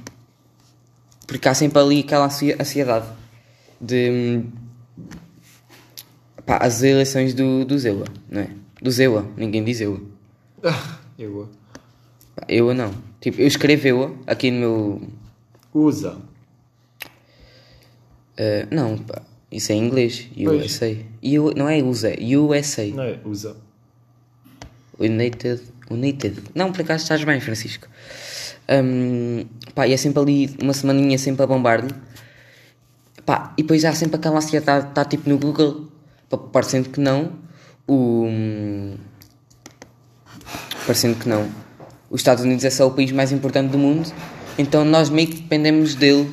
porque 1.26 1.46
há 1.46 1.52
sempre 1.52 1.78
ali 1.78 2.00
aquela 2.00 2.24
ansiedade 2.24 3.17
de 3.80 4.44
Pá, 6.48 6.56
as 6.62 6.82
eleições 6.82 7.34
do, 7.34 7.62
do 7.66 7.78
Zewa, 7.78 8.06
não 8.30 8.40
é? 8.40 8.48
Do 8.80 8.90
Zewa, 8.90 9.28
ninguém 9.36 9.62
diz 9.62 9.82
Ewa. 9.82 10.00
Ah, 10.64 10.98
Ewa. 11.18 11.46
Pá, 12.34 12.46
Ewa 12.48 12.72
não. 12.72 12.94
Tipo, 13.20 13.42
eu 13.42 13.46
escrevo 13.46 13.86
Ewa 13.86 14.14
aqui 14.26 14.50
no 14.50 14.58
meu. 14.58 15.02
Usa. 15.74 16.16
Uh, 18.32 18.64
não, 18.70 18.96
pá, 18.96 19.20
isso 19.52 19.72
é 19.72 19.74
em 19.74 19.84
inglês. 19.84 20.26
USA. 20.38 20.96
U, 21.22 21.52
não 21.54 21.68
é 21.68 21.82
usa, 21.82 22.14
USA. 22.18 22.86
Não 22.86 23.02
é 23.02 23.18
usa. 23.26 23.54
United. 24.98 25.60
United. 25.90 26.44
Não, 26.54 26.72
por 26.72 26.80
acaso 26.80 27.02
estás 27.02 27.22
bem, 27.24 27.40
Francisco. 27.40 27.86
Um, 28.70 29.44
pá, 29.74 29.86
e 29.86 29.92
é 29.92 29.96
sempre 29.98 30.22
ali 30.22 30.56
uma 30.62 30.72
semaninha 30.72 31.18
sempre 31.18 31.42
a 31.42 31.46
bombar-lhe. 31.46 31.92
Pá, 33.28 33.52
e 33.58 33.62
depois 33.62 33.84
há 33.84 33.92
sempre 33.92 34.16
aquela 34.16 34.38
ansiedade, 34.38 34.88
está 34.88 35.04
tipo 35.04 35.28
no 35.28 35.36
Google 35.36 35.86
parecendo 36.50 36.88
que 36.88 36.98
não, 36.98 37.34
o. 37.86 38.26
Parecendo 40.86 41.18
que 41.18 41.28
não, 41.28 41.46
os 42.08 42.20
Estados 42.22 42.42
Unidos 42.42 42.64
é 42.64 42.70
só 42.70 42.86
o 42.86 42.90
país 42.90 43.12
mais 43.12 43.30
importante 43.30 43.70
do 43.70 43.76
mundo, 43.76 44.10
então 44.56 44.82
nós 44.82 45.10
meio 45.10 45.28
que 45.28 45.42
dependemos 45.42 45.94
dele 45.94 46.32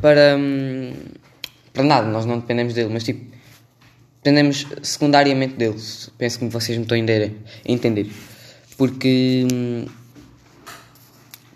para. 0.00 0.38
Hum, 0.38 0.94
para 1.70 1.84
nada, 1.84 2.08
nós 2.08 2.24
não 2.24 2.38
dependemos 2.38 2.72
dele, 2.72 2.88
mas 2.90 3.04
tipo. 3.04 3.30
Dependemos 4.24 4.66
secundariamente 4.82 5.56
dele. 5.56 5.76
Penso 6.16 6.38
que 6.38 6.46
vocês 6.46 6.78
me 6.78 6.84
estão 6.84 6.96
a 6.96 7.70
entender. 7.70 8.10
Porque. 8.78 9.46
Hum, 9.52 9.84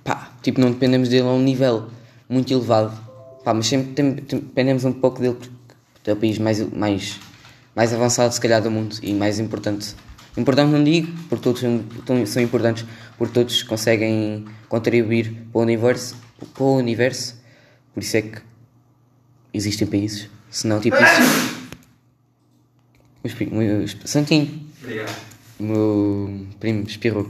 pá, 0.04 0.32
tipo, 0.42 0.60
não 0.60 0.70
dependemos 0.70 1.08
dele 1.08 1.26
a 1.26 1.30
um 1.30 1.40
nível 1.40 1.88
muito 2.28 2.52
elevado. 2.52 3.05
Pá, 3.46 3.54
mas 3.54 3.68
sempre 3.68 4.02
dependemos 4.12 4.84
um 4.84 4.92
pouco 4.92 5.20
dele 5.20 5.36
porque 5.36 6.10
é 6.10 6.12
o 6.12 6.16
país 6.16 6.36
mais, 6.36 6.58
mais 6.72 7.20
mais 7.76 7.92
avançado, 7.92 8.34
se 8.34 8.40
calhar, 8.40 8.60
do 8.60 8.72
mundo 8.72 8.96
e 9.00 9.14
mais 9.14 9.38
importante. 9.38 9.94
Importante 10.36 10.72
não 10.72 10.82
digo, 10.82 11.16
porque 11.28 11.44
todos 11.44 11.60
são, 11.60 11.84
são 12.26 12.42
importantes, 12.42 12.84
porque 13.16 13.32
todos 13.32 13.62
conseguem 13.62 14.44
contribuir 14.68 15.30
para 15.52 15.60
o 15.60 15.62
universo, 15.62 16.16
para 16.54 16.64
o 16.64 16.76
universo. 16.76 17.40
Por 17.94 18.02
isso 18.02 18.16
é 18.16 18.22
que 18.22 18.42
existem 19.54 19.86
países. 19.86 20.28
Senão, 20.50 20.80
tipo 20.80 20.96
isso. 20.96 21.56
O 23.52 23.54
meu 23.54 23.86
Santinho. 24.04 24.68
Obrigado. 24.82 25.16
O 25.60 25.62
meu 25.62 26.46
primo 26.58 26.82
espirrou. 26.82 27.28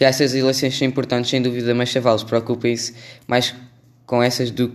E 0.00 0.04
essas 0.04 0.34
eleições 0.34 0.76
são 0.76 0.88
importantes, 0.88 1.30
sem 1.30 1.42
dúvida, 1.42 1.74
mas 1.74 1.90
chavalos, 1.90 2.24
preocupem-se 2.24 2.94
mais 3.28 3.54
com 4.12 4.22
essas 4.22 4.50
do 4.50 4.70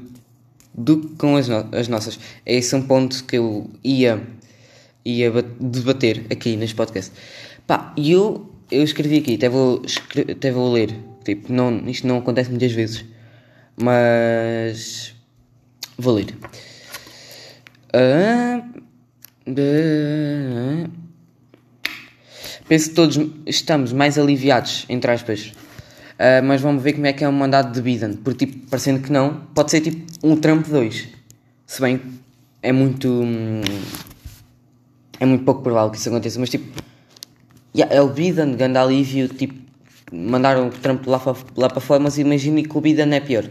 do 0.74 1.00
que 1.00 1.16
com 1.16 1.36
as, 1.36 1.48
no 1.48 1.70
as 1.72 1.88
nossas. 1.88 2.20
É 2.44 2.56
esse 2.56 2.76
um 2.76 2.82
ponto 2.82 3.24
que 3.24 3.38
eu 3.38 3.70
ia, 3.84 4.20
ia 5.06 5.32
debater 5.60 6.26
aqui 6.32 6.56
neste 6.56 6.76
podcast. 6.76 7.12
Pá, 7.68 7.94
e 7.96 8.14
eu, 8.14 8.52
eu 8.72 8.82
escrevi 8.82 9.20
aqui, 9.20 9.36
até 9.36 9.48
vou, 9.48 9.84
até 10.32 10.52
vou 10.52 10.72
ler. 10.72 10.90
Tipo, 11.24 11.54
não, 11.54 11.88
isto 11.88 12.08
não 12.08 12.18
acontece 12.18 12.50
muitas 12.50 12.72
vezes, 12.72 13.06
mas 13.80 15.14
vou 16.00 16.16
ler. 16.16 16.36
Uh, 17.94 18.82
uh, 19.52 20.90
penso 22.68 22.90
que 22.90 22.96
todos 22.96 23.20
estamos 23.46 23.94
mais 23.94 24.18
aliviados, 24.18 24.88
entre 24.90 25.12
aspas, 25.12 25.54
Uh, 26.18 26.44
mas 26.44 26.62
vamos 26.62 26.82
ver 26.82 26.94
como 26.94 27.06
é 27.06 27.14
que 27.14 27.24
é 27.24 27.30
um 27.30 27.32
mandado 27.32 27.72
de 27.72 27.80
Biden. 27.80 28.14
Porque, 28.14 28.48
tipo, 28.48 28.68
parecendo 28.70 29.02
que 29.02 29.12
não, 29.12 29.36
pode 29.54 29.70
ser 29.70 29.82
tipo 29.82 30.12
um 30.24 30.36
Trump 30.36 30.68
2. 30.68 31.10
Se 31.68 31.80
bem 31.80 32.02
é 32.62 32.72
muito. 32.72 33.08
Hum, 33.08 33.62
é 35.20 35.26
muito 35.26 35.44
pouco 35.44 35.62
provável 35.62 35.92
que 35.92 35.98
isso 35.98 36.10
aconteça, 36.10 36.40
mas 36.40 36.50
tipo. 36.50 36.66
Yeah, 37.76 37.94
é 37.94 38.02
o 38.02 38.10
Biden, 38.10 38.56
grande 38.56 38.78
alívio, 38.78 39.28
tipo. 39.30 39.68
Mandaram 40.12 40.68
o 40.68 40.72
Trump 40.72 41.06
lá, 41.06 41.22
lá 41.56 41.70
para 41.70 41.82
fora, 41.82 42.00
mas 42.02 42.18
imagine 42.18 42.64
que 42.64 42.78
o 42.78 42.82
Biden 42.82 43.14
é 43.14 43.20
pior. 43.20 43.46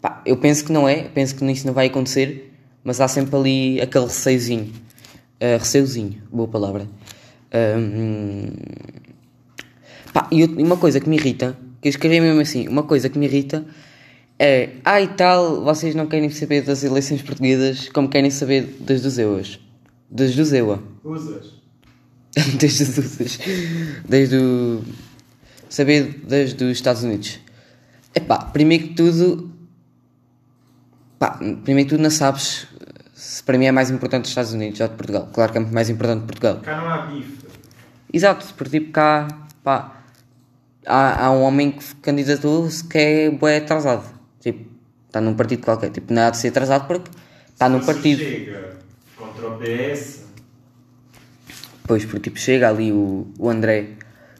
Pá, 0.00 0.20
eu 0.26 0.36
penso 0.36 0.64
que 0.64 0.72
não 0.72 0.88
é, 0.88 1.04
penso 1.04 1.34
que 1.36 1.44
isso 1.46 1.66
não 1.66 1.72
vai 1.72 1.86
acontecer, 1.86 2.52
mas 2.82 3.00
há 3.00 3.06
sempre 3.06 3.36
ali 3.36 3.80
aquele 3.80 4.06
receiozinho. 4.06 4.72
Uh, 5.36 5.58
receiozinho, 5.58 6.20
boa 6.30 6.48
palavra. 6.48 6.88
Uh, 7.52 8.52
pá, 10.12 10.28
e 10.32 10.44
uma 10.44 10.76
coisa 10.76 10.98
que 10.98 11.08
me 11.08 11.16
irrita 11.16 11.56
que 11.80 11.88
eu 11.88 11.90
escrevi 11.90 12.20
mesmo 12.20 12.40
assim, 12.40 12.68
uma 12.68 12.82
coisa 12.82 13.08
que 13.08 13.18
me 13.18 13.26
irrita 13.26 13.64
é, 14.42 14.70
ah 14.86 14.98
e 14.98 15.06
tal, 15.06 15.62
vocês 15.62 15.94
não 15.94 16.06
querem 16.06 16.30
saber 16.30 16.62
das 16.62 16.82
eleições 16.82 17.20
portuguesas 17.20 17.90
como 17.90 18.08
querem 18.08 18.30
saber 18.30 18.74
das 18.80 19.02
dos 19.02 19.18
EUAs. 19.18 19.60
Das 20.10 20.34
dos 20.34 20.50
EUA. 20.50 20.82
Usas. 21.04 21.60
desde 22.58 22.84
as 22.84 22.96
usas. 22.96 23.38
Desde 24.08 24.36
o... 24.36 24.82
Saber 25.68 26.20
das 26.26 26.54
dos 26.54 26.70
Estados 26.70 27.02
Unidos. 27.02 27.38
Epá, 28.14 28.38
primeiro 28.38 28.88
que 28.88 28.94
tudo... 28.94 29.50
Pá, 31.18 31.38
primeiro 31.62 31.90
que 31.90 31.96
tudo 31.96 32.02
não 32.02 32.10
sabes 32.10 32.66
se 33.12 33.42
para 33.42 33.58
mim 33.58 33.66
é 33.66 33.72
mais 33.72 33.90
importante 33.90 34.24
os 34.24 34.30
Estados 34.30 34.54
Unidos 34.54 34.80
ou 34.80 34.88
de 34.88 34.94
Portugal. 34.94 35.28
Claro 35.34 35.52
que 35.52 35.58
é 35.58 35.60
muito 35.60 35.74
mais 35.74 35.90
importante 35.90 36.24
Portugal. 36.24 36.60
Cá 36.62 36.80
não 36.80 36.88
há 36.88 37.02
bife. 37.08 37.44
Exato, 38.10 38.54
porque 38.54 38.80
tipo 38.80 38.90
cá, 38.90 39.28
pá 39.62 39.99
há, 40.86 41.26
há 41.26 41.30
um 41.30 41.42
homem 41.42 41.72
que 41.72 41.94
candidatou-se 41.96 42.84
que 42.84 42.98
é 42.98 43.30
bué 43.30 43.58
atrasado. 43.58 44.04
Tipo, 44.40 44.70
está 45.06 45.20
num 45.20 45.34
partido 45.34 45.64
qualquer. 45.64 45.90
Tipo, 45.90 46.12
nada 46.12 46.32
de 46.32 46.38
ser 46.38 46.48
atrasado 46.48 46.86
porque 46.86 47.10
está 47.48 47.68
num 47.68 47.80
partido. 47.80 48.18
chega 48.18 48.78
contra 49.16 49.48
o 49.48 49.58
PS. 49.58 50.24
Pois, 51.86 52.04
porque 52.04 52.30
tipo, 52.30 52.38
chega 52.38 52.68
ali 52.68 52.92
o, 52.92 53.26
o 53.38 53.48
André, 53.48 53.90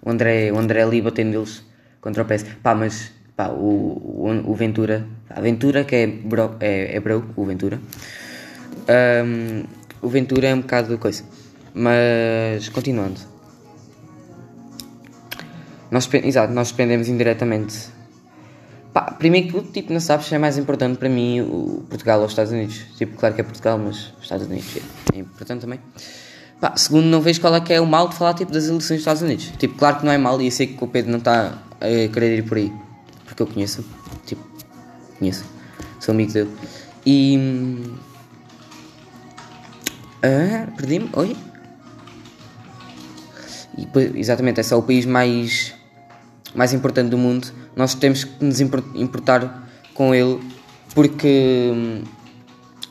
o 0.03 0.11
André, 0.11 0.53
o 0.53 0.59
André 0.59 0.83
ali 0.83 1.01
batendo 1.01 1.39
eles 1.39 1.65
contra 2.01 2.23
o 2.23 2.27
PS. 2.27 2.45
Pá, 2.63 2.75
mas 2.75 3.13
pá, 3.37 3.49
o, 3.49 3.59
o, 3.59 4.51
o 4.51 4.55
Ventura, 4.55 5.07
a 5.29 5.41
Ventura 5.41 5.85
que 5.85 5.97
é 5.97 6.07
bro, 6.07 6.57
é, 6.61 6.97
é 6.97 7.01
bro, 7.01 7.25
o 7.37 7.45
Ventura. 7.45 7.81
Um, 8.89 9.65
o 10.01 10.09
Ventura 10.09 10.49
é 10.49 10.55
um 10.55 10.61
bocado 10.61 10.97
coisa. 10.99 11.25
Mas 11.75 12.69
continuando. 12.69 13.30
Nós, 15.91 16.09
exato, 16.13 16.53
nós 16.53 16.71
dependemos 16.71 17.09
indiretamente. 17.09 17.89
Pá, 18.93 19.03
primeiro 19.03 19.47
que 19.47 19.53
tudo, 19.53 19.71
tipo, 19.71 19.93
não 19.93 20.01
sabes 20.01 20.27
se 20.27 20.35
é 20.35 20.39
mais 20.39 20.59
importante 20.59 20.99
para 20.99 21.09
mim 21.09 21.41
o 21.41 21.85
Portugal 21.89 22.19
ou 22.21 22.27
os 22.27 22.33
Estados 22.33 22.53
Unidos. 22.53 22.81
Tipo, 22.97 23.17
claro 23.17 23.35
que 23.35 23.41
é 23.41 23.45
Portugal, 23.45 23.79
mas 23.79 24.13
os 24.19 24.23
Estados 24.23 24.47
Unidos 24.47 24.77
é, 24.77 25.17
é 25.17 25.21
importante 25.21 25.61
também. 25.61 25.81
Pá, 26.61 26.77
segundo, 26.77 27.07
não 27.07 27.21
vejo 27.21 27.41
qual 27.41 27.55
é 27.55 27.61
que 27.61 27.73
é 27.73 27.81
o 27.81 27.87
mal 27.87 28.09
de 28.09 28.17
falar 28.17 28.35
tipo, 28.35 28.53
das 28.53 28.65
eleições 28.65 28.89
dos 28.89 28.99
Estados 28.99 29.23
Unidos. 29.23 29.53
Tipo, 29.59 29.77
claro 29.77 29.99
que 29.99 30.05
não 30.05 30.13
é 30.13 30.19
mal 30.19 30.41
e 30.41 30.47
eu 30.47 30.51
sei 30.51 30.67
que 30.67 30.83
o 30.83 30.87
Pedro 30.87 31.11
não 31.11 31.19
está 31.19 31.59
a 31.81 32.13
querer 32.13 32.39
ir 32.39 32.43
por 32.43 32.59
aí. 32.59 32.73
Porque 33.25 33.43
eu 33.43 33.47
conheço. 33.47 33.85
Tipo, 34.27 34.43
conheço. 35.19 35.45
Sou 36.01 36.13
amigo 36.13 36.33
dele. 36.33 36.51
E. 37.07 37.95
Ah, 40.23 40.67
perdi-me. 40.77 41.09
Oi? 41.15 41.37
E, 43.79 44.19
exatamente, 44.19 44.61
é 44.61 44.63
só 44.63 44.79
o 44.79 44.83
país 44.83 45.07
mais 45.07 45.80
mais 46.55 46.73
importante 46.73 47.11
do 47.11 47.19
mundo, 47.19 47.49
nós 47.77 47.95
temos 47.95 48.25
que 48.25 48.45
nos 48.45 48.61
importar 48.61 49.69
com 49.95 50.15
ele 50.15 50.41
porque 50.95 51.73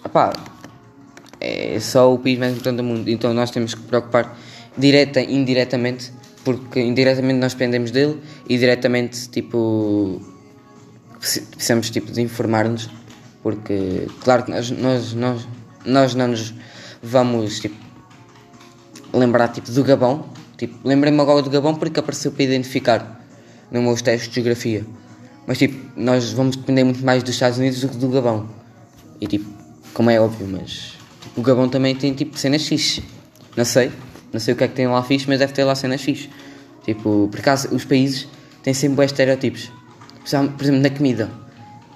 opá, 0.03 0.33
é 1.39 1.79
só 1.79 2.13
o 2.13 2.19
país 2.19 2.37
mais 2.39 2.53
importante 2.53 2.77
do 2.77 2.83
mundo, 2.83 3.09
então 3.09 3.33
nós 3.33 3.51
temos 3.51 3.73
que 3.73 3.81
preocupar 3.81 4.37
direta 4.77 5.19
e 5.21 5.35
indiretamente, 5.35 6.11
porque 6.43 6.79
indiretamente 6.79 7.39
nós 7.39 7.53
dependemos 7.53 7.91
dele 7.91 8.19
e 8.47 8.57
diretamente 8.57 9.29
tipo 9.29 10.21
precisamos 11.19 11.89
tipo 11.89 12.11
de 12.11 12.21
informar-nos 12.21 12.89
porque, 13.41 14.07
claro 14.21 14.43
que 14.43 14.51
nós, 14.51 14.69
nós, 14.71 15.13
nós, 15.13 15.47
nós 15.85 16.15
não 16.15 16.27
nos 16.27 16.53
vamos 17.01 17.59
tipo, 17.59 17.75
lembrar 19.13 19.47
tipo, 19.49 19.71
do 19.71 19.83
Gabão. 19.83 20.25
Tipo, 20.57 20.75
lembrei-me 20.85 21.19
agora 21.21 21.41
do 21.41 21.49
Gabão 21.49 21.75
porque 21.75 21.99
apareceu 21.99 22.31
para 22.31 22.43
identificar 22.43 23.18
no 23.71 23.81
meus 23.81 24.01
testes 24.01 24.29
de 24.29 24.35
geografia. 24.35 24.85
Mas 25.45 25.57
tipo, 25.57 25.79
nós 25.99 26.31
vamos 26.31 26.55
depender 26.55 26.83
muito 26.83 27.03
mais 27.03 27.23
dos 27.23 27.33
Estados 27.33 27.57
Unidos 27.57 27.81
do 27.81 27.89
que 27.89 27.97
do 27.97 28.09
Gabão. 28.09 28.47
E 29.19 29.27
tipo, 29.27 29.49
como 29.93 30.09
é 30.09 30.19
óbvio, 30.19 30.47
mas 30.47 30.93
tipo, 31.21 31.39
o 31.39 31.43
Gabão 31.43 31.67
também 31.67 31.95
tem 31.95 32.13
tipo 32.13 32.37
cenas 32.37 32.67
fixe. 32.67 33.03
Não 33.57 33.65
sei, 33.65 33.91
não 34.31 34.39
sei 34.39 34.53
o 34.53 34.57
que 34.57 34.63
é 34.63 34.67
que 34.67 34.75
tem 34.75 34.87
lá 34.87 35.01
fixe, 35.03 35.25
mas 35.27 35.39
deve 35.39 35.53
ter 35.53 35.63
lá 35.63 35.75
cenas 35.75 36.01
fixe. 36.01 36.29
Tipo, 36.83 37.27
por 37.31 37.39
acaso 37.39 37.73
os 37.73 37.83
países 37.85 38.27
têm 38.63 38.73
sempre 38.73 38.97
bons 38.97 39.05
estereotipos. 39.05 39.71
Por 40.23 40.63
exemplo, 40.63 40.81
na 40.81 40.89
comida. 40.89 41.29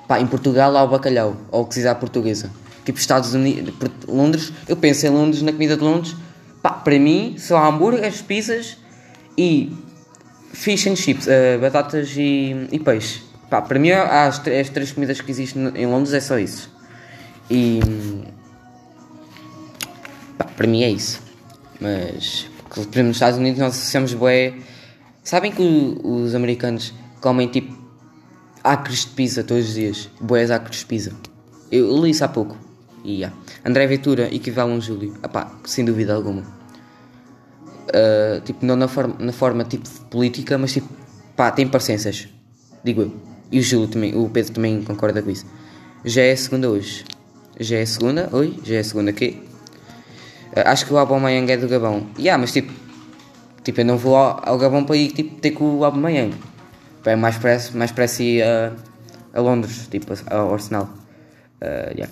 Pá, 0.08 0.20
em 0.20 0.28
Portugal 0.28 0.76
há 0.76 0.84
o 0.84 0.88
bacalhau, 0.88 1.38
ou 1.52 1.64
o 1.64 1.88
à 1.90 1.96
portuguesa. 1.96 2.52
Tipo, 2.84 3.00
Estados 3.00 3.34
Unidos, 3.34 3.74
Londres, 4.08 4.52
eu 4.68 4.76
penso 4.76 5.06
em 5.06 5.10
Londres, 5.10 5.42
na 5.42 5.52
comida 5.52 5.78
de 5.78 5.84
Londres. 5.84 6.16
Pá, 6.62 6.72
para 6.72 7.00
mim 7.00 7.36
são 7.38 7.64
hambúrgueres, 7.64 8.22
pizzas 8.22 8.78
e 9.38 9.72
fish 10.54 10.88
and 10.88 10.96
chips, 10.96 11.28
uh, 11.28 11.60
batatas 11.60 12.16
e, 12.16 12.68
e 12.72 12.80
peixe. 12.80 13.22
Pá, 13.50 13.62
para 13.62 13.78
mim 13.78 13.92
as, 13.92 14.40
as 14.48 14.70
três 14.70 14.92
comidas 14.92 15.20
que 15.20 15.30
existem 15.30 15.72
em 15.76 15.86
Londres 15.86 16.14
é 16.14 16.20
só 16.20 16.40
isso. 16.40 16.72
E 17.50 17.82
pá, 20.38 20.46
para 20.46 20.68
mim 20.68 20.84
é 20.84 20.90
isso. 20.90 21.22
Mas 21.82 22.48
nos 22.96 23.16
Estados 23.16 23.38
Unidos 23.38 23.60
nós 23.60 23.76
associamos 23.76 24.14
bué. 24.14 24.54
Sabem 25.24 25.52
que 25.52 25.98
os 26.04 26.34
americanos 26.36 26.94
comem 27.22 27.48
tipo 27.48 27.78
acres 28.64 29.02
de 29.02 29.08
pizza 29.08 29.44
todos 29.44 29.70
os 29.70 29.74
dias? 29.74 30.10
Boés 30.20 30.52
acres 30.52 30.80
de 30.80 30.86
pizza. 30.86 31.14
Eu 31.72 31.96
li 32.02 32.12
isso 32.12 32.24
há 32.24 32.28
pouco. 32.28 32.58
E 33.04 33.18
yeah. 33.18 33.36
André 33.66 33.86
Ventura 33.88 34.34
equivale 34.34 34.72
a 34.72 34.76
um 34.76 34.82
Júlio. 34.82 35.14
Epá, 35.24 35.52
sem 35.66 35.84
dúvida 35.84 36.14
alguma. 36.14 36.63
Uh, 37.94 38.42
tipo, 38.42 38.66
não 38.66 38.76
na 38.76 38.88
forma, 38.88 39.16
na 39.20 39.32
forma 39.32 39.64
tipo 39.64 39.88
política, 40.10 40.58
mas 40.58 40.74
tipo, 40.74 40.90
pá, 41.36 41.52
tem 41.52 41.68
parecenças. 41.68 42.28
Digo 42.84 43.04
eu. 43.04 43.14
E 43.52 43.60
o 43.60 43.62
Júlio 43.62 43.88
também, 43.88 44.18
o 44.18 44.28
Pedro 44.30 44.54
também 44.54 44.82
concorda 44.82 45.22
com 45.22 45.30
isso. 45.30 45.46
Já 46.04 46.24
é 46.24 46.36
segunda 46.36 46.70
hoje. 46.70 47.06
Já 47.60 47.78
é 47.78 47.86
segunda? 47.86 48.30
Oi? 48.32 48.60
Já 48.64 48.76
é 48.78 48.84
segunda 48.84 49.14
quê? 49.14 49.38
Uh, 50.56 50.66
acho 50.66 50.88
que 50.88 50.94
o 50.94 50.98
Aubameyang 50.98 51.52
é 51.52 51.58
do 51.58 51.68
Gabão. 51.68 52.08
Yeah, 52.18 52.40
mas 52.42 52.52
tipo, 52.52 52.74
tipo 53.64 53.82
eu 53.82 53.86
não 53.86 53.98
vou 53.98 54.16
ao, 54.16 54.42
ao 54.44 54.58
Gabão 54.58 54.84
para 54.84 54.98
ir 54.98 55.12
tipo, 55.12 55.40
ter 55.40 55.52
com 55.52 55.78
o 55.78 55.86
Aubameyang. 55.86 56.34
É 57.06 57.16
mais 57.16 57.38
parece, 57.38 57.78
mais 57.78 57.92
parece 57.92 58.24
ir 58.24 58.44
a, 58.44 58.74
a 59.34 59.40
Londres, 59.40 59.88
tipo, 59.92 60.14
ao 60.32 60.54
Arsenal. 60.54 60.90
Uh, 61.62 61.92
yeah. 61.96 62.10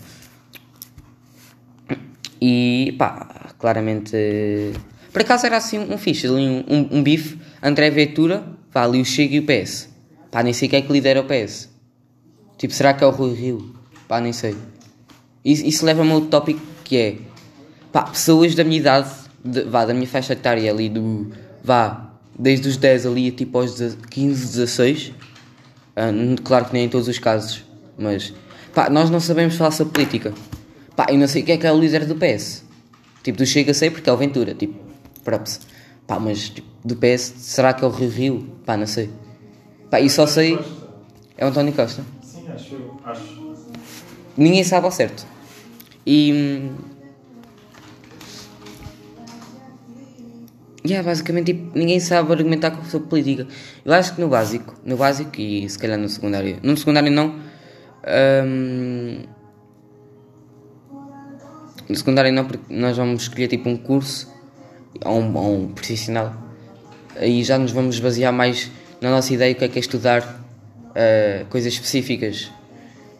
E 2.41 2.95
pá, 2.97 3.53
claramente. 3.57 4.73
Por 5.11 5.21
acaso 5.21 5.45
era 5.45 5.57
assim 5.57 5.79
um 5.79 5.97
fixe, 5.97 6.27
ali 6.27 6.47
um, 6.47 6.63
um, 6.69 6.97
um 6.97 7.03
bife, 7.03 7.37
André 7.61 7.89
Ventura, 7.89 8.43
pá, 8.71 8.83
ali 8.83 9.01
o 9.01 9.05
Chega 9.05 9.35
e 9.35 9.39
o 9.39 9.43
PS. 9.43 9.89
Pá, 10.31 10.41
nem 10.41 10.53
sei 10.53 10.69
quem 10.69 10.79
é 10.79 10.81
que 10.81 10.91
lidera 10.91 11.19
o 11.19 11.25
PS. 11.25 11.69
Tipo, 12.57 12.73
será 12.73 12.93
que 12.93 13.03
é 13.03 13.07
o 13.07 13.09
Rui 13.09 13.33
Rio? 13.33 13.75
Pá, 14.07 14.21
nem 14.21 14.31
sei. 14.31 14.55
Isso, 15.43 15.65
isso 15.65 15.85
leva-me 15.85 16.11
a 16.11 16.13
outro 16.15 16.29
tópico 16.29 16.61
que 16.83 16.97
é. 16.97 17.15
Pá, 17.91 18.03
pessoas 18.03 18.55
da 18.55 18.63
minha 18.63 18.79
idade, 18.79 19.11
de, 19.43 19.63
vá, 19.63 19.85
da 19.85 19.93
minha 19.93 20.07
faixa 20.07 20.33
etária 20.33 20.71
ali, 20.71 20.87
do. 20.87 21.31
vá, 21.63 22.11
desde 22.37 22.69
os 22.69 22.77
10 22.77 23.05
ali 23.05 23.31
tipo 23.31 23.57
aos 23.57 23.75
15, 24.09 24.45
16. 24.45 25.07
Uh, 25.09 26.41
claro 26.43 26.65
que 26.65 26.73
nem 26.73 26.85
em 26.85 26.89
todos 26.89 27.07
os 27.07 27.19
casos, 27.19 27.65
mas. 27.97 28.33
Pá, 28.73 28.89
nós 28.89 29.09
não 29.09 29.19
sabemos 29.19 29.55
falar 29.55 29.71
sobre 29.71 29.93
política. 29.93 30.33
Pá, 30.95 31.07
eu 31.09 31.17
não 31.17 31.27
sei 31.27 31.43
quem 31.43 31.55
é 31.55 31.57
que 31.57 31.67
é 31.67 31.73
o 31.73 31.79
líder 31.79 32.05
do 32.05 32.15
PS. 32.15 32.63
Tipo, 33.23 33.37
do 33.37 33.45
Chega 33.45 33.73
sei 33.73 33.89
porque 33.89 34.09
é 34.09 34.13
o 34.13 34.17
Ventura. 34.17 34.53
Tipo, 34.53 34.75
props. 35.23 35.61
Pá, 36.07 36.19
mas 36.19 36.49
tipo, 36.49 36.67
do 36.83 36.95
PS, 36.95 37.33
será 37.37 37.73
que 37.73 37.83
é 37.83 37.87
o 37.87 37.91
Rio 37.91 38.09
Rio? 38.09 38.55
Pá, 38.65 38.75
não 38.75 38.87
sei. 38.87 39.09
Pá, 39.89 39.99
e 39.99 40.09
só 40.09 40.27
sei. 40.27 40.57
É 41.37 41.45
o 41.45 41.49
António 41.49 41.73
Costa. 41.73 42.03
Sim, 42.21 42.45
acho. 42.53 42.77
acho. 43.05 43.53
Ninguém 44.35 44.63
sabe 44.63 44.85
ao 44.85 44.91
certo. 44.91 45.25
E. 46.05 46.33
Hum, 46.33 46.91
yeah, 50.85 51.07
basicamente 51.07 51.53
tipo, 51.53 51.77
ninguém 51.77 51.99
sabe 51.99 52.31
argumentar 52.31 52.77
sobre 52.85 53.07
política. 53.07 53.47
Eu 53.85 53.93
acho 53.93 54.15
que 54.15 54.21
no 54.21 54.27
básico, 54.27 54.73
no 54.85 54.97
básico 54.97 55.39
e 55.39 55.69
se 55.69 55.77
calhar 55.77 55.97
no 55.97 56.09
secundário, 56.09 56.57
no 56.63 56.75
secundário 56.75 57.11
não. 57.11 57.39
Um, 58.45 59.23
no 61.87 61.95
secundário 61.95 62.33
não, 62.33 62.45
porque 62.45 62.73
nós 62.73 62.97
vamos 62.97 63.23
escolher 63.23 63.47
tipo 63.47 63.69
um 63.69 63.77
curso 63.77 64.31
ou 65.05 65.19
um, 65.19 65.37
ou 65.37 65.57
um 65.57 65.67
profissional. 65.69 66.33
Aí 67.15 67.43
já 67.43 67.57
nos 67.57 67.71
vamos 67.71 67.99
basear 67.99 68.31
mais 68.31 68.71
na 68.99 69.09
nossa 69.09 69.33
ideia 69.33 69.53
o 69.53 69.55
que 69.55 69.65
é 69.65 69.67
que 69.67 69.77
é 69.77 69.81
estudar 69.81 70.21
uh, 70.21 71.45
coisas 71.49 71.73
específicas. 71.73 72.51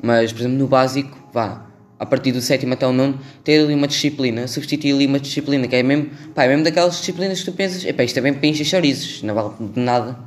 Mas, 0.02 0.32
por 0.32 0.40
exemplo, 0.40 0.58
no 0.58 0.68
básico, 0.68 1.18
vá, 1.34 1.66
a 2.00 2.06
partir 2.06 2.32
do 2.32 2.42
sétimo 2.42 2.74
até 2.74 2.88
o 2.88 2.92
nono, 2.92 3.20
ter 3.44 3.64
ali 3.64 3.76
uma 3.76 3.88
disciplina, 3.88 4.48
substituir 4.48 4.94
ali 4.94 5.06
uma 5.06 5.20
disciplina, 5.20 5.68
que 5.68 5.76
é 5.76 5.84
mesmo, 5.84 6.10
pá, 6.34 6.46
é 6.46 6.48
mesmo 6.48 6.64
daquelas 6.64 6.98
disciplinas 6.98 7.40
que 7.40 7.46
tu 7.46 7.52
pensas, 7.52 7.86
epá, 7.86 8.04
isto 8.04 8.18
é 8.18 8.22
bem 8.22 8.34
para 8.34 8.48
encher 8.48 8.66
chorizos, 8.66 9.22
não 9.22 9.36
vale 9.36 9.54
de 9.60 9.80
nada. 9.80 10.18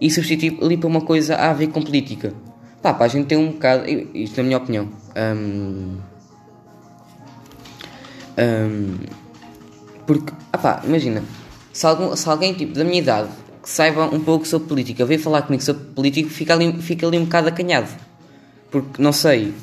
E 0.00 0.10
substituir 0.10 0.58
ali 0.60 0.76
para 0.76 0.88
uma 0.88 1.00
coisa 1.00 1.36
a 1.36 1.52
ver 1.54 1.68
com 1.68 1.80
política. 1.80 2.34
Pá, 2.82 2.92
para 2.92 3.06
a 3.06 3.08
gente 3.08 3.26
ter 3.26 3.36
um 3.36 3.52
bocado, 3.52 3.84
isto 4.12 4.38
é 4.38 4.40
a 4.42 4.44
minha 4.44 4.58
opinião. 4.58 4.88
Um, 5.16 5.98
um, 8.36 9.21
porque, 10.06 10.32
ah 10.52 10.58
pá, 10.58 10.82
imagina, 10.84 11.22
se, 11.72 11.86
algum, 11.86 12.14
se 12.14 12.28
alguém 12.28 12.54
tipo 12.54 12.74
da 12.74 12.84
minha 12.84 12.98
idade 12.98 13.28
que 13.62 13.70
saiba 13.70 14.04
um 14.06 14.20
pouco 14.20 14.46
sobre 14.46 14.68
política 14.68 15.04
veio 15.06 15.20
falar 15.20 15.42
comigo 15.42 15.62
sobre 15.62 15.84
política, 15.94 16.28
fica 16.28 16.52
ali, 16.54 16.72
fica 16.82 17.06
ali 17.06 17.18
um 17.18 17.24
bocado 17.24 17.48
acanhado. 17.48 17.88
Porque 18.70 19.00
não 19.00 19.12
sei, 19.12 19.54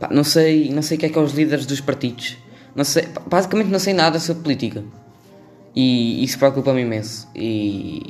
pá, 0.00 0.08
não 0.10 0.24
sei, 0.24 0.70
não 0.70 0.82
sei 0.82 0.96
o 0.96 1.00
que 1.00 1.06
é 1.06 1.08
que 1.08 1.18
é 1.18 1.22
os 1.22 1.32
líderes 1.32 1.66
dos 1.66 1.80
partidos. 1.80 2.36
Não 2.74 2.84
sei, 2.84 3.08
basicamente 3.28 3.68
não 3.68 3.78
sei 3.78 3.94
nada 3.94 4.18
sobre 4.18 4.42
política. 4.42 4.82
E 5.76 6.22
isso 6.24 6.38
preocupa-me 6.38 6.82
imenso. 6.82 7.28
E 7.34 8.02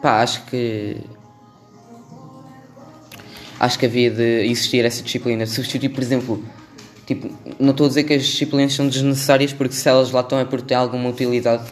pá, 0.00 0.22
acho 0.22 0.44
que 0.46 0.96
acho 3.58 3.78
que 3.78 3.86
havia 3.86 4.10
de 4.10 4.46
existir 4.46 4.84
essa 4.84 5.02
disciplina. 5.02 5.46
Substituir, 5.46 5.88
por 5.88 6.02
exemplo, 6.02 6.44
Tipo, 7.08 7.30
não 7.58 7.70
estou 7.70 7.86
a 7.86 7.88
dizer 7.88 8.04
que 8.04 8.12
as 8.12 8.22
disciplinas 8.22 8.74
são 8.74 8.86
desnecessárias 8.86 9.50
porque 9.50 9.72
se 9.72 9.88
elas 9.88 10.10
lá 10.10 10.20
estão 10.20 10.38
é 10.38 10.44
porque 10.44 10.66
têm 10.66 10.76
alguma 10.76 11.08
utilidade, 11.08 11.64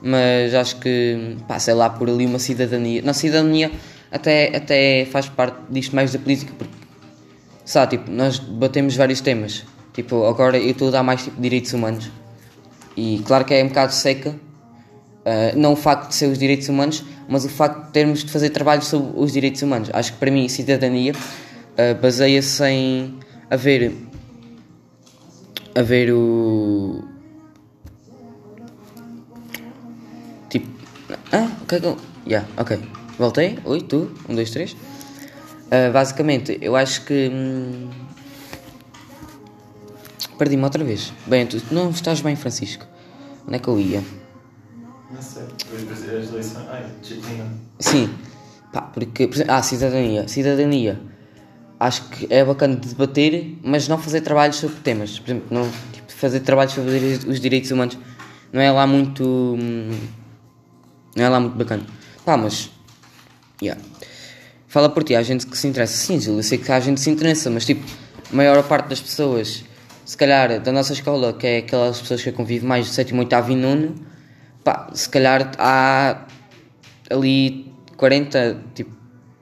mas 0.00 0.54
acho 0.54 0.76
que, 0.76 1.36
pá, 1.48 1.58
sei 1.58 1.74
lá, 1.74 1.90
por 1.90 2.08
ali 2.08 2.24
uma 2.24 2.38
cidadania. 2.38 3.02
Na 3.02 3.12
cidadania 3.12 3.72
até, 4.12 4.56
até 4.56 5.04
faz 5.06 5.28
parte 5.28 5.56
disto 5.68 5.96
mais 5.96 6.12
da 6.12 6.20
política, 6.20 6.52
porque, 6.56 6.72
sabe, 7.64 7.98
tipo, 7.98 8.12
nós 8.12 8.38
debatemos 8.38 8.94
vários 8.94 9.20
temas. 9.20 9.64
Tipo, 9.92 10.24
agora 10.26 10.56
eu 10.56 10.70
estou 10.70 10.86
a 10.86 10.90
dar 10.92 11.02
mais 11.02 11.24
tipo 11.24 11.40
direitos 11.40 11.72
humanos. 11.72 12.08
E 12.96 13.24
claro 13.26 13.44
que 13.44 13.54
é 13.54 13.64
um 13.64 13.66
bocado 13.66 13.92
seca, 13.92 14.30
uh, 14.30 15.58
não 15.58 15.72
o 15.72 15.76
facto 15.76 16.10
de 16.10 16.14
ser 16.14 16.26
os 16.26 16.38
direitos 16.38 16.68
humanos, 16.68 17.02
mas 17.28 17.44
o 17.44 17.48
facto 17.48 17.86
de 17.86 17.90
termos 17.90 18.22
de 18.22 18.30
fazer 18.30 18.50
trabalho 18.50 18.82
sobre 18.82 19.18
os 19.20 19.32
direitos 19.32 19.62
humanos. 19.62 19.90
Acho 19.92 20.12
que 20.12 20.18
para 20.20 20.30
mim, 20.30 20.48
cidadania 20.48 21.12
uh, 21.12 22.00
baseia-se 22.00 22.64
em 22.66 23.18
haver 23.50 24.09
a 25.80 25.82
ver 25.82 26.12
o. 26.12 27.02
Tipo. 30.48 30.68
Ah, 31.32 31.48
ok. 31.62 31.96
Yeah, 32.26 32.46
ok. 32.56 32.78
Voltei. 33.18 33.58
Oi, 33.64 33.80
tu. 33.80 34.12
Um, 34.28 34.34
dois, 34.34 34.50
três. 34.50 34.72
Uh, 34.72 35.92
basicamente, 35.92 36.58
eu 36.60 36.76
acho 36.76 37.04
que. 37.04 37.30
Hum, 37.32 37.88
Perdi-me 40.38 40.64
outra 40.64 40.82
vez. 40.84 41.12
Bem, 41.26 41.46
tu 41.46 41.60
não 41.70 41.90
estás 41.90 42.20
bem, 42.20 42.34
Francisco. 42.36 42.86
Onde 43.46 43.56
é 43.56 43.58
que 43.58 43.68
eu 43.68 43.78
ia? 43.78 44.02
Não 45.10 45.20
sei. 45.20 45.42
As 45.74 46.02
eleições. 46.02 46.56
Ai, 46.68 46.86
disciplina. 47.00 47.44
Sim. 47.78 48.10
Pá, 48.72 48.82
porque. 48.82 49.28
Ah, 49.48 49.62
cidadania. 49.62 50.28
Cidadania 50.28 51.00
acho 51.80 52.02
que 52.10 52.26
é 52.28 52.44
bacana 52.44 52.76
debater, 52.76 53.56
mas 53.64 53.88
não 53.88 53.96
fazer 53.96 54.20
trabalhos 54.20 54.56
sobre 54.56 54.76
temas. 54.80 55.18
Por 55.18 55.30
exemplo, 55.30 55.46
não, 55.50 55.68
tipo, 55.92 56.12
fazer 56.12 56.40
trabalhos 56.40 56.74
sobre 56.74 56.92
os 57.26 57.40
direitos 57.40 57.70
humanos 57.70 57.96
não 58.52 58.60
é 58.60 58.70
lá 58.70 58.86
muito. 58.86 59.56
Não 61.16 61.24
é 61.24 61.28
lá 61.28 61.40
muito 61.40 61.56
bacana. 61.56 61.82
Pá, 62.24 62.36
mas. 62.36 62.70
Yeah. 63.62 63.80
Fala 64.68 64.88
por 64.88 65.02
ti, 65.02 65.16
há 65.16 65.22
gente 65.22 65.46
que 65.46 65.56
se 65.56 65.66
interessa. 65.66 65.96
Sim, 65.96 66.20
Júlio, 66.20 66.40
eu 66.40 66.42
sei 66.42 66.58
que 66.58 66.70
há 66.70 66.78
gente 66.78 66.96
que 66.96 67.00
se 67.00 67.10
interessa, 67.10 67.50
mas 67.50 67.64
tipo, 67.64 67.84
a 68.30 68.36
maior 68.36 68.62
parte 68.62 68.88
das 68.88 69.00
pessoas, 69.00 69.64
se 70.04 70.16
calhar 70.16 70.60
da 70.60 70.70
nossa 70.70 70.92
escola, 70.92 71.32
que 71.32 71.46
é 71.46 71.58
aquelas 71.58 72.00
pessoas 72.00 72.22
que 72.22 72.28
eu 72.28 72.32
convivo 72.32 72.66
mais 72.66 72.86
do 72.86 72.92
sétimo, 72.92 73.20
oitavo 73.20 73.50
e 73.50 73.56
nono, 73.56 73.96
pá, 74.62 74.88
se 74.94 75.08
calhar 75.08 75.50
há 75.58 76.24
ali 77.10 77.72
40, 77.96 78.62
tipo, 78.74 78.90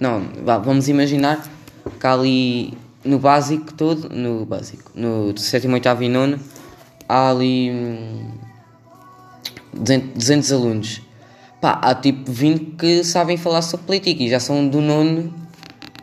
não, 0.01 0.31
vá, 0.42 0.57
vamos 0.57 0.88
imaginar 0.88 1.58
que 1.99 2.07
ali 2.07 2.79
no 3.05 3.19
básico 3.19 3.73
todo, 3.75 4.09
no 4.09 4.45
básico, 4.45 4.91
no 4.95 5.37
sétimo, 5.39 5.75
oitavo 5.75 6.03
e 6.03 6.09
nono, 6.09 6.39
há 7.09 7.31
ali 7.31 7.71
hum, 7.71 8.31
200, 9.75 10.15
200 10.15 10.53
alunos. 10.53 11.03
Pá, 11.61 11.81
há 11.83 11.95
tipo 11.95 12.31
20 12.31 12.77
que 12.77 13.05
sabem 13.05 13.37
falar 13.37 13.63
sobre 13.63 13.87
política 13.87 14.23
e 14.23 14.29
já 14.29 14.39
são 14.39 14.69
do 14.69 14.81
nono, 14.81 15.33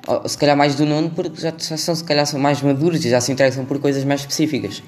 ou, 0.06 0.28
se 0.28 0.38
calhar 0.38 0.58
mais 0.58 0.76
do 0.76 0.86
nono, 0.86 1.10
porque 1.12 1.40
já, 1.40 1.54
já 1.58 1.78
são, 1.78 1.96
se 1.96 2.04
calhar, 2.04 2.26
são 2.26 2.40
mais 2.40 2.62
maduros 2.62 3.04
e 3.06 3.10
já 3.10 3.22
se 3.22 3.32
interessam 3.32 3.66
por 3.66 3.80
coisas 3.80 4.04
mais 4.04 4.22
específicas. 4.22 4.84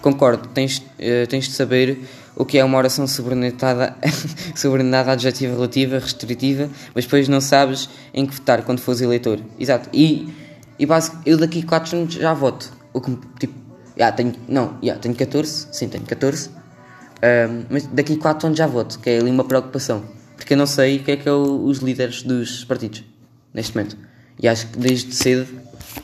Concordo, 0.00 0.48
tens, 0.48 0.78
uh, 0.78 1.26
tens 1.28 1.44
de 1.44 1.52
saber 1.52 1.98
o 2.36 2.44
que 2.44 2.58
é 2.58 2.64
uma 2.64 2.78
oração 2.78 3.06
subordinada, 3.06 3.96
subordinada 4.54 5.12
adjetiva 5.12 5.54
relativa, 5.54 5.98
restritiva, 5.98 6.68
mas 6.94 7.04
depois 7.04 7.28
não 7.28 7.40
sabes 7.40 7.88
em 8.12 8.26
que 8.26 8.34
votar 8.34 8.62
quando 8.62 8.80
fores 8.80 9.00
eleitor. 9.00 9.40
Exato. 9.58 9.88
E, 9.92 10.28
e 10.78 10.86
básico, 10.86 11.16
eu 11.24 11.38
daqui 11.38 11.62
a 11.62 11.66
4 11.66 11.96
anos 11.96 12.14
já 12.14 12.34
voto. 12.34 12.72
O 12.92 13.00
que, 13.00 13.16
tipo, 13.38 13.54
já 13.96 14.10
tenho, 14.10 14.34
não, 14.48 14.76
já 14.82 14.96
tenho 14.96 15.14
14, 15.14 15.68
sim, 15.72 15.88
tenho 15.88 16.04
14, 16.04 16.50
um, 16.50 17.64
mas 17.70 17.86
daqui 17.86 18.14
a 18.14 18.18
4 18.18 18.46
anos 18.48 18.58
já 18.58 18.66
voto, 18.66 18.98
que 18.98 19.10
é 19.10 19.18
ali 19.18 19.30
uma 19.30 19.44
preocupação. 19.44 20.02
Porque 20.36 20.54
eu 20.54 20.58
não 20.58 20.66
sei 20.66 20.98
o 20.98 21.04
que 21.04 21.12
é 21.12 21.16
que 21.16 21.28
é 21.28 21.32
o, 21.32 21.64
os 21.64 21.78
líderes 21.78 22.22
dos 22.22 22.64
partidos, 22.64 23.04
neste 23.52 23.76
momento. 23.76 23.96
E 24.42 24.48
acho 24.48 24.66
que 24.66 24.78
desde 24.78 25.14
cedo, 25.14 25.46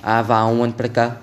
há, 0.02 0.20
há 0.20 0.46
um 0.46 0.62
ano 0.62 0.72
para 0.72 0.88
cá, 0.88 1.20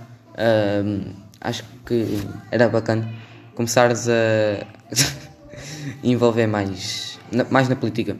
um, 0.83 1.13
acho 1.39 1.63
que 1.85 2.19
era 2.51 2.67
bacana 2.67 3.07
começares 3.55 4.07
a 4.07 4.76
envolver 6.03 6.47
mais, 6.47 7.19
mais 7.49 7.69
na 7.69 7.75
política. 7.75 8.17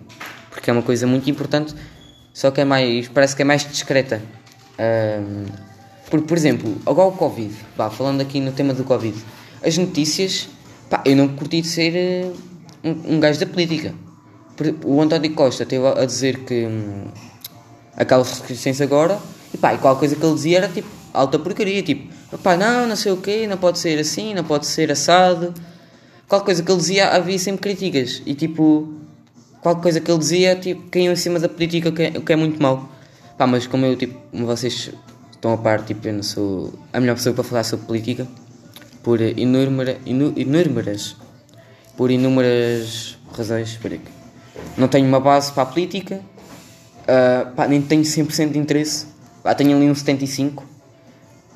Porque 0.50 0.70
é 0.70 0.74
uma 0.74 0.82
coisa 0.82 1.06
muito 1.06 1.30
importante, 1.30 1.74
só 2.34 2.52
que 2.52 2.62
é 2.62 2.66
mais. 2.66 3.08
parece 3.08 3.36
que 3.36 3.42
é 3.42 3.46
mais 3.46 3.66
discreta. 3.66 4.22
Um, 4.80 5.46
por, 6.10 6.38
exemplo, 6.38 6.78
agora 6.86 7.10
o 7.10 7.12
Covid, 7.12 7.54
pá, 7.76 7.90
falando 7.90 8.22
aqui 8.22 8.40
no 8.40 8.52
tema 8.52 8.74
do 8.74 8.84
Covid, 8.84 9.18
as 9.64 9.78
notícias, 9.78 10.48
pá, 10.90 11.02
eu 11.06 11.16
não 11.16 11.28
curti 11.28 11.62
de 11.62 11.68
ser 11.68 11.96
eh, 11.96 12.32
um, 12.84 13.16
um 13.16 13.20
gajo 13.20 13.40
da 13.40 13.46
política. 13.46 13.94
O 14.86 15.02
António 15.02 15.34
Costa 15.34 15.64
esteve 15.64 15.86
a 15.86 16.06
dizer 16.06 16.40
que 16.46 16.66
hum, 16.66 17.08
aquelas 17.96 18.30
restrições 18.30 18.80
agora, 18.80 19.20
e 19.54 19.58
pá, 19.58 19.74
e 19.74 19.78
qualquer 19.78 20.00
coisa 20.00 20.16
que 20.16 20.26
ele 20.26 20.34
dizia 20.36 20.58
era 20.60 20.68
tipo 20.70 20.88
alta 21.14 21.40
porcaria, 21.40 21.82
tipo, 21.82 22.08
pá, 22.38 22.56
não, 22.56 22.88
não 22.88 22.96
sei 22.96 23.12
o 23.12 23.18
quê, 23.18 23.48
não 23.48 23.58
pode 23.58 23.80
ser 23.80 24.00
assim, 24.00 24.34
não 24.34 24.44
pode 24.44 24.66
ser 24.66 24.92
assado. 24.92 25.54
Qualquer 26.28 26.46
coisa 26.46 26.64
que 26.64 26.72
ele 26.72 26.80
dizia 26.80 27.10
havia 27.10 27.40
sempre 27.40 27.62
críticas 27.62 28.22
e 28.26 28.36
tipo, 28.36 28.94
qualquer 29.62 29.82
coisa 29.82 30.02
que 30.02 30.12
ele 30.12 30.20
dizia, 30.20 30.56
tipo, 30.56 30.90
caíam 30.90 31.14
em 31.14 31.16
cima 31.16 31.40
da 31.40 31.48
política, 31.48 31.90
o 31.90 31.94
que 31.94 32.04
é, 32.04 32.12
que 32.12 32.34
é 32.34 32.36
muito 32.36 32.62
mau. 32.62 32.90
Pá, 33.38 33.48
mas 33.48 33.66
como 33.66 33.86
eu, 33.86 33.96
tipo, 33.96 34.20
como 34.32 34.46
vocês 34.46 34.92
estão 35.32 35.54
a 35.54 35.58
par, 35.58 35.84
tipo, 35.86 36.06
eu 36.08 36.14
não 36.14 36.24
sou 36.24 36.74
a 36.92 37.00
melhor 37.00 37.16
pessoa 37.16 37.34
para 37.34 37.44
falar 37.44 37.64
sobre 37.64 37.86
política, 37.86 38.28
por 39.04 39.22
inúmera, 39.22 39.98
inú, 40.06 40.34
inúmeras, 40.36 41.16
por 41.96 42.12
inúmeras 42.12 43.18
razões, 43.32 43.78
por 43.78 43.92
não 44.76 44.88
tenho 44.88 45.08
uma 45.08 45.20
base 45.20 45.52
para 45.54 45.64
a 45.64 45.66
política, 45.66 46.22
uh, 47.04 47.52
pá, 47.56 47.68
nem 47.68 47.82
tenho 47.82 48.04
100% 48.04 48.52
de 48.52 48.60
interesse, 48.60 49.08
pá, 49.42 49.56
tenho 49.56 49.78
ali 49.78 49.90
um 49.90 49.94
75%, 49.94 50.62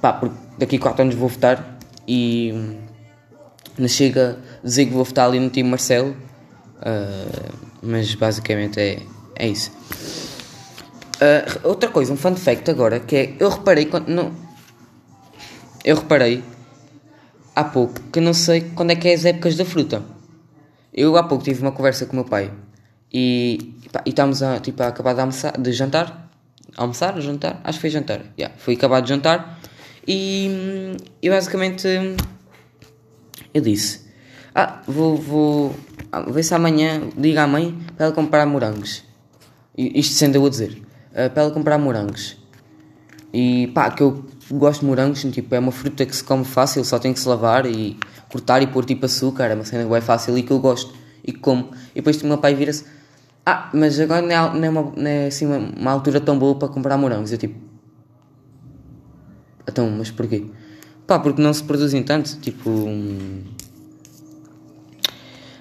pá, 0.01 0.13
porque 0.13 0.35
daqui 0.57 0.77
a 0.77 0.79
4 0.79 1.01
anos 1.01 1.15
vou 1.15 1.27
votar 1.27 1.77
e 2.07 2.77
não 3.77 3.87
chega 3.87 4.37
dizer 4.63 4.85
que 4.85 4.91
vou 4.91 5.03
votar 5.03 5.27
ali 5.27 5.39
no 5.39 5.49
time 5.49 5.69
Marcelo, 5.69 6.11
uh, 6.11 7.53
mas 7.81 8.13
basicamente 8.15 8.79
é, 8.79 8.99
é 9.35 9.47
isso. 9.47 9.71
Uh, 11.15 11.67
outra 11.67 11.89
coisa, 11.89 12.11
um 12.11 12.17
fun 12.17 12.35
fact 12.35 12.69
agora, 12.69 12.99
que 12.99 13.15
é, 13.15 13.35
eu 13.39 13.49
reparei 13.49 13.85
quando, 13.85 14.07
não, 14.07 14.33
eu 15.83 15.95
reparei 15.95 16.43
há 17.55 17.63
pouco 17.63 17.99
que 18.11 18.19
não 18.19 18.33
sei 18.33 18.61
quando 18.75 18.91
é 18.91 18.95
que 18.95 19.07
é 19.07 19.13
as 19.13 19.25
épocas 19.25 19.55
da 19.55 19.65
fruta. 19.65 20.03
Eu 20.93 21.15
há 21.17 21.23
pouco 21.23 21.43
tive 21.43 21.61
uma 21.61 21.71
conversa 21.71 22.05
com 22.05 22.13
o 22.13 22.15
meu 22.15 22.25
pai 22.25 22.51
e, 23.11 23.75
pá, 23.91 24.01
e 24.05 24.09
estávamos 24.09 24.43
a, 24.43 24.59
tipo, 24.59 24.81
a 24.83 24.87
acabar 24.87 25.13
de, 25.13 25.21
almoçar, 25.21 25.57
de 25.57 25.71
jantar, 25.71 26.29
almoçar, 26.75 27.19
jantar, 27.21 27.61
acho 27.63 27.77
que 27.77 27.81
foi 27.81 27.89
jantar, 27.89 28.21
yeah, 28.37 28.55
foi 28.57 28.73
acabar 28.75 29.01
de 29.01 29.09
jantar 29.09 29.59
e, 30.07 30.97
e 31.21 31.29
basicamente 31.29 31.87
eu 33.53 33.61
disse: 33.61 34.01
Ah, 34.53 34.81
vou, 34.87 35.17
vou 35.17 35.75
ah, 36.11 36.21
ver 36.21 36.43
se 36.43 36.53
amanhã 36.53 37.01
diga 37.17 37.43
à 37.43 37.47
mãe 37.47 37.77
para 37.95 38.07
ela 38.07 38.15
comprar 38.15 38.45
morangos. 38.45 39.03
Isto 39.77 40.13
sendo 40.15 40.35
eu 40.35 40.45
a 40.45 40.49
dizer: 40.49 40.81
uh, 41.11 41.29
para 41.29 41.43
ela 41.43 41.51
comprar 41.51 41.77
morangos. 41.77 42.37
E 43.33 43.67
pá, 43.73 43.89
que 43.91 44.03
eu 44.03 44.25
gosto 44.51 44.81
de 44.81 44.87
morangos, 44.87 45.21
tipo, 45.21 45.55
é 45.55 45.59
uma 45.59 45.71
fruta 45.71 46.05
que 46.05 46.15
se 46.15 46.23
come 46.23 46.43
fácil, 46.43 46.83
só 46.83 46.99
tem 46.99 47.13
que 47.13 47.19
se 47.19 47.27
lavar 47.27 47.65
e 47.65 47.97
cortar 48.29 48.61
e 48.61 48.67
pôr 48.67 48.83
tipo 48.83 49.05
açúcar, 49.05 49.45
é 49.45 49.55
uma 49.55 49.63
cena 49.63 49.87
bem 49.87 50.01
fácil 50.01 50.37
e 50.37 50.43
que 50.43 50.51
eu 50.51 50.59
gosto 50.59 50.93
e 51.23 51.31
como. 51.31 51.71
E 51.91 51.95
depois 51.95 52.21
o 52.21 52.27
meu 52.27 52.37
pai 52.37 52.55
vira-se: 52.55 52.85
Ah, 53.45 53.69
mas 53.73 53.99
agora 53.99 54.21
não 54.21 54.31
é, 54.31 54.59
não 54.59 54.65
é, 54.65 54.69
uma, 54.69 54.93
não 54.95 55.07
é 55.07 55.27
assim 55.27 55.45
uma, 55.45 55.57
uma 55.57 55.91
altura 55.91 56.19
tão 56.19 56.37
boa 56.37 56.55
para 56.55 56.67
comprar 56.67 56.97
morangos. 56.97 57.31
Eu 57.31 57.37
tipo 57.37 57.71
então, 59.67 59.89
mas 59.89 60.11
porquê? 60.11 60.45
Pá, 61.11 61.19
porque 61.19 61.41
não 61.41 61.53
se 61.53 61.61
produzem 61.61 62.01
tanto, 62.03 62.37
tipo... 62.39 62.69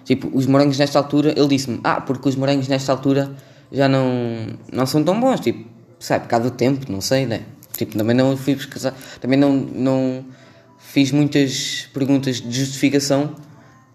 Tipo, 0.04 0.30
os 0.32 0.46
morangos 0.46 0.78
nesta 0.78 0.96
altura, 0.96 1.34
ele 1.36 1.48
disse-me, 1.48 1.80
ah, 1.82 2.00
porque 2.00 2.28
os 2.28 2.36
morangos 2.36 2.68
nesta 2.68 2.92
altura 2.92 3.34
já 3.72 3.88
não, 3.88 4.46
não 4.72 4.86
são 4.86 5.02
tão 5.02 5.18
bons, 5.18 5.40
tipo, 5.40 5.68
sabe, 5.98 6.22
por 6.22 6.30
causa 6.30 6.50
do 6.50 6.56
tempo, 6.56 6.86
não 6.92 7.00
sei, 7.00 7.26
né? 7.26 7.42
Tipo, 7.76 7.98
também 7.98 8.14
não 8.14 8.36
fui 8.36 8.54
pesquisar, 8.54 8.94
também 9.20 9.36
não, 9.36 9.52
não 9.52 10.24
fiz 10.78 11.10
muitas 11.10 11.88
perguntas 11.92 12.36
de 12.36 12.52
justificação, 12.56 13.34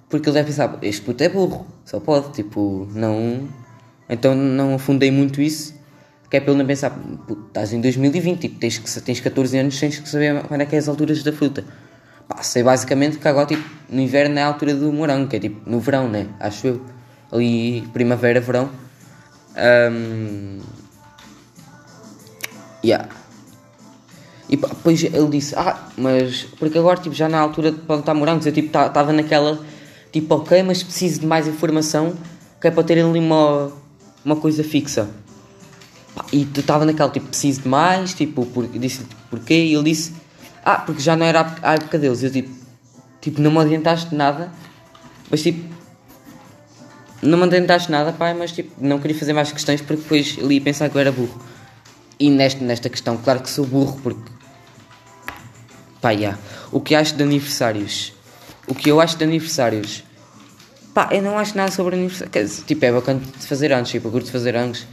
porque 0.10 0.28
ele 0.28 0.34
deve 0.34 0.48
pensar, 0.48 0.78
este 0.82 1.04
puto 1.04 1.24
é 1.24 1.30
burro, 1.30 1.66
só 1.86 2.02
pode, 2.02 2.34
tipo, 2.34 2.86
não... 2.94 3.48
Então 4.10 4.36
não 4.36 4.76
afundei 4.76 5.10
muito 5.10 5.42
isso 5.42 5.74
que 6.30 6.38
é 6.38 6.40
ele 6.40 6.56
não 6.56 6.66
pensar, 6.66 6.98
estás 7.48 7.72
em 7.74 7.82
2020, 7.82 8.40
tipo, 8.40 8.60
tens, 8.60 8.78
que, 8.78 9.02
tens 9.02 9.20
14 9.20 9.58
anos, 9.58 9.80
tens 9.80 10.00
que 10.00 10.10
saber 10.10 10.44
quando 10.44 10.62
é 10.62 10.66
que 10.66 10.76
é 10.76 10.80
as 10.80 10.88
alturas 10.88 11.22
da 11.24 11.32
fruta. 11.32 11.64
Pá, 12.28 12.42
sei 12.42 12.64
basicamente 12.64 13.18
que 13.18 13.28
agora, 13.28 13.46
tipo, 13.46 13.64
no 13.90 14.02
inverno 14.02 14.40
é 14.40 14.42
a 14.42 14.48
altura 14.48 14.74
do 14.74 14.92
morango, 14.92 15.28
que 15.28 15.36
é 15.36 15.40
tipo 15.40 15.70
no 15.70 15.80
verão, 15.80 16.10
né? 16.10 16.28
Acho 16.40 16.68
eu. 16.68 16.82
Ali, 17.32 17.88
primavera, 17.94 18.42
verão. 18.42 18.70
Um... 19.92 20.60
Yeah. 22.84 23.08
E 24.50 24.58
depois 24.58 25.04
ele 25.04 25.28
disse, 25.30 25.56
ah, 25.56 25.88
mas 25.98 26.44
porque 26.60 26.78
agora 26.78 27.00
tipo, 27.00 27.16
já 27.16 27.28
na 27.28 27.40
altura 27.40 27.72
de 27.72 27.80
plantar 27.80 28.14
morangos, 28.14 28.46
eu 28.46 28.52
tipo 28.52 28.68
estava 28.68 29.12
naquela, 29.12 29.60
tipo, 30.12 30.36
ok, 30.36 30.62
mas 30.64 30.84
preciso 30.84 31.22
de 31.22 31.26
mais 31.26 31.48
informação, 31.48 32.14
que 32.62 32.68
é 32.68 32.72
para 32.72 32.84
ter 32.84 33.04
ali 33.04 33.20
uma, 33.20 33.72
uma 34.24 34.36
coisa 34.36 34.64
fixa. 34.64 35.10
E 36.32 36.44
estava 36.44 36.86
naquela, 36.86 37.10
tipo, 37.10 37.28
preciso 37.28 37.62
de 37.62 37.68
mais, 37.68 38.14
tipo, 38.14 38.46
por, 38.46 38.68
disse 38.68 39.06
porquê, 39.30 39.66
e 39.66 39.74
ele 39.74 39.84
disse, 39.84 40.14
ah, 40.64 40.78
porque 40.78 41.02
já 41.02 41.16
não 41.16 41.26
era 41.26 41.56
a 41.62 41.74
época 41.76 42.00
deles. 42.00 42.24
Eu, 42.24 42.32
tipo, 42.32 42.50
tipo, 43.22 43.42
não 43.42 43.52
me 43.52 43.60
adiantaste 43.60 44.16
nada, 44.16 44.52
mas, 45.30 45.42
tipo, 45.42 45.76
não 47.22 47.38
me 47.38 47.44
adiantaste 47.46 47.92
nada, 47.92 48.14
pai, 48.14 48.34
mas, 48.34 48.52
tipo, 48.52 48.72
não 48.80 49.00
queria 49.00 49.18
fazer 49.18 49.34
mais 49.34 49.52
questões 49.52 49.82
porque 49.82 50.02
depois 50.02 50.38
ele 50.38 50.56
ia 50.56 50.62
pensar 50.62 50.90
que 50.90 50.96
eu 50.96 51.02
era 51.02 51.12
burro. 51.12 51.42
E 52.20 52.30
nesta, 52.30 52.64
nesta 52.64 52.90
questão, 52.90 53.18
claro 53.18 53.42
que 53.42 53.50
sou 53.50 53.66
burro, 53.66 54.00
porque, 54.02 54.32
pá, 56.00 56.12
yeah. 56.12 56.40
o 56.72 56.80
que 56.80 56.96
acho 56.96 57.16
de 57.16 57.24
aniversários, 57.24 58.14
o 58.68 58.74
que 58.74 58.90
eu 58.90 59.02
acho 59.02 59.18
de 59.18 59.24
aniversários, 59.26 60.04
pá, 60.94 61.10
eu 61.12 61.22
não 61.22 61.38
acho 61.38 61.58
nada 61.58 61.72
sobre 61.72 61.96
aniversários, 61.96 62.64
tipo, 62.66 62.86
é 62.86 62.92
bacana 62.92 63.20
de 63.20 63.46
fazer 63.46 63.74
anos, 63.74 63.90
tipo, 63.90 64.08
eu 64.08 64.12
curto 64.12 64.26
de 64.28 64.32
fazer 64.32 64.56
anos, 64.56 64.88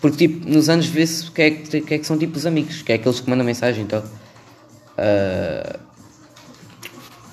porque, 0.00 0.28
tipo, 0.28 0.48
nos 0.48 0.68
anos 0.68 0.86
vê-se 0.86 1.30
que 1.30 1.42
é 1.42 1.50
que, 1.50 1.94
é 1.94 1.98
que 1.98 2.04
são, 2.04 2.18
tipo, 2.18 2.36
os 2.36 2.46
amigos, 2.46 2.82
que 2.82 2.92
é 2.92 2.94
aqueles 2.96 3.20
que 3.20 3.28
mandam 3.28 3.44
mensagem, 3.44 3.84
então. 3.84 4.00
Uh... 4.98 5.78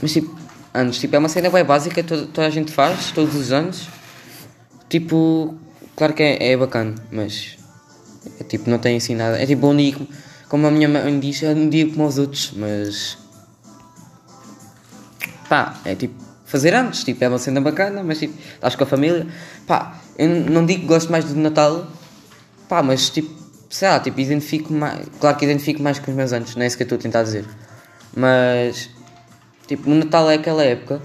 Mas, 0.02 0.14
tipo, 0.14 0.36
anos, 0.74 0.98
tipo, 0.98 1.16
é 1.16 1.20
uma 1.20 1.30
cena 1.30 1.50
bem 1.50 1.64
básica, 1.64 2.04
toda, 2.04 2.26
toda 2.28 2.48
a 2.48 2.50
gente 2.50 2.72
faz, 2.72 3.12
todos 3.12 3.36
os 3.36 3.52
anos. 3.52 3.88
Tipo, 4.90 5.56
claro 5.96 6.14
que 6.14 6.24
é, 6.24 6.52
é 6.52 6.58
bacana, 6.58 6.96
mas. 7.12 7.58
É, 8.40 8.44
tipo, 8.44 8.70
não 8.70 8.80
tem 8.80 8.98
assim 8.98 9.16
nada. 9.16 9.42
É 9.42 9.46
tipo 9.46 9.68
um 9.68 9.76
dia, 9.76 9.96
como 10.50 10.68
a 10.68 10.72
minha 10.72 10.90
mãe 10.90 11.20
diz, 11.20 11.44
é 11.44 11.50
um 11.50 11.70
dia 11.70 11.88
como 11.90 12.06
os 12.06 12.18
outros, 12.18 12.52
mas. 12.56 13.18
Pá, 15.48 15.80
é 15.86 15.96
tipo 15.96 16.26
fazer 16.46 16.74
antes, 16.74 17.04
tipo, 17.04 17.24
é 17.24 17.28
uma 17.28 17.40
cena 17.40 17.60
bacana, 17.60 18.04
mas 18.04 18.20
tipo, 18.20 18.34
estás 18.40 18.76
com 18.76 18.84
a 18.84 18.88
família. 18.88 19.28
Pá, 19.68 20.00
eu 20.18 20.30
não 20.30 20.66
digo 20.66 20.82
que 20.82 20.88
gosto 20.88 21.12
mais 21.12 21.26
do 21.26 21.36
Natal, 21.36 21.88
Pá, 22.68 22.82
mas 22.82 23.10
tipo, 23.10 23.30
sei 23.70 23.88
lá, 23.88 24.00
tipo, 24.00 24.20
identifico 24.20 24.74
mais. 24.74 25.06
Claro 25.20 25.38
que 25.38 25.46
identifico 25.46 25.82
mais 25.82 26.00
com 26.00 26.12
os 26.12 26.18
meus 26.18 26.34
anos, 26.34 26.56
não 26.56 26.64
é 26.64 26.68
isso 26.68 26.78
que 26.78 26.84
eu 26.84 26.86
estou 26.86 26.98
a 26.98 27.02
tentar 27.02 27.24
dizer. 27.24 27.46
Mas, 28.16 28.90
tipo, 29.68 29.90
o 29.90 29.96
Natal 29.96 30.30
é 30.30 30.36
aquela 30.36 30.64
época 30.64 31.02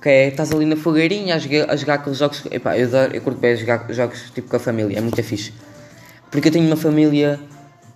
que 0.00 0.08
é, 0.08 0.28
estás 0.28 0.52
ali 0.52 0.64
na 0.64 0.76
fogueirinha 0.76 1.34
a 1.34 1.38
jogar, 1.38 1.70
a 1.70 1.76
jogar 1.76 1.94
aqueles 1.94 2.18
jogos. 2.18 2.42
Epá, 2.50 2.78
eu, 2.78 2.86
adoro, 2.86 3.14
eu 3.14 3.20
curto 3.20 3.40
bem 3.40 3.56
jogar 3.56 3.86
jogos 3.92 4.30
tipo 4.30 4.48
com 4.48 4.56
a 4.56 4.60
família, 4.60 4.98
é 4.98 5.00
muito 5.00 5.22
fixe. 5.22 5.52
Porque 6.30 6.48
eu 6.48 6.52
tenho 6.52 6.66
uma 6.66 6.76
família 6.76 7.40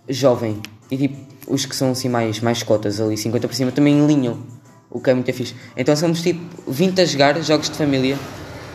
jovem 0.09 0.61
e 0.91 0.97
tipo, 0.97 1.17
os 1.47 1.65
que 1.65 1.75
são 1.75 1.93
assim 1.93 2.09
mais, 2.09 2.41
mais 2.41 2.63
cotas 2.63 3.01
ali, 3.01 3.17
50 3.17 3.49
por 3.49 3.55
cima, 3.55 3.73
também 3.73 4.01
alinham. 4.03 4.39
O 4.91 5.01
que 5.01 5.09
é 5.09 5.15
muito 5.15 5.33
fixe. 5.33 5.55
Então 5.77 5.97
somos 5.97 6.21
tipo 6.21 6.71
20 6.71 7.01
a 7.01 7.05
jogar 7.07 7.41
jogos 7.43 7.71
de 7.71 7.77
família 7.77 8.19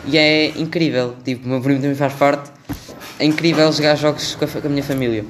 e 0.06 0.18
é 0.18 0.48
incrível. 0.58 1.14
Tipo, 1.24 1.46
o 1.46 1.48
meu 1.48 1.60
primo 1.60 1.80
também 1.80 1.94
faz 1.94 2.12
parte. 2.14 2.50
É 3.18 3.24
incrível 3.24 3.70
jogar 3.72 3.96
jogos 3.96 4.34
com 4.34 4.44
a, 4.44 4.48
com 4.48 4.66
a 4.66 4.70
minha 4.70 4.82
família. 4.82 5.24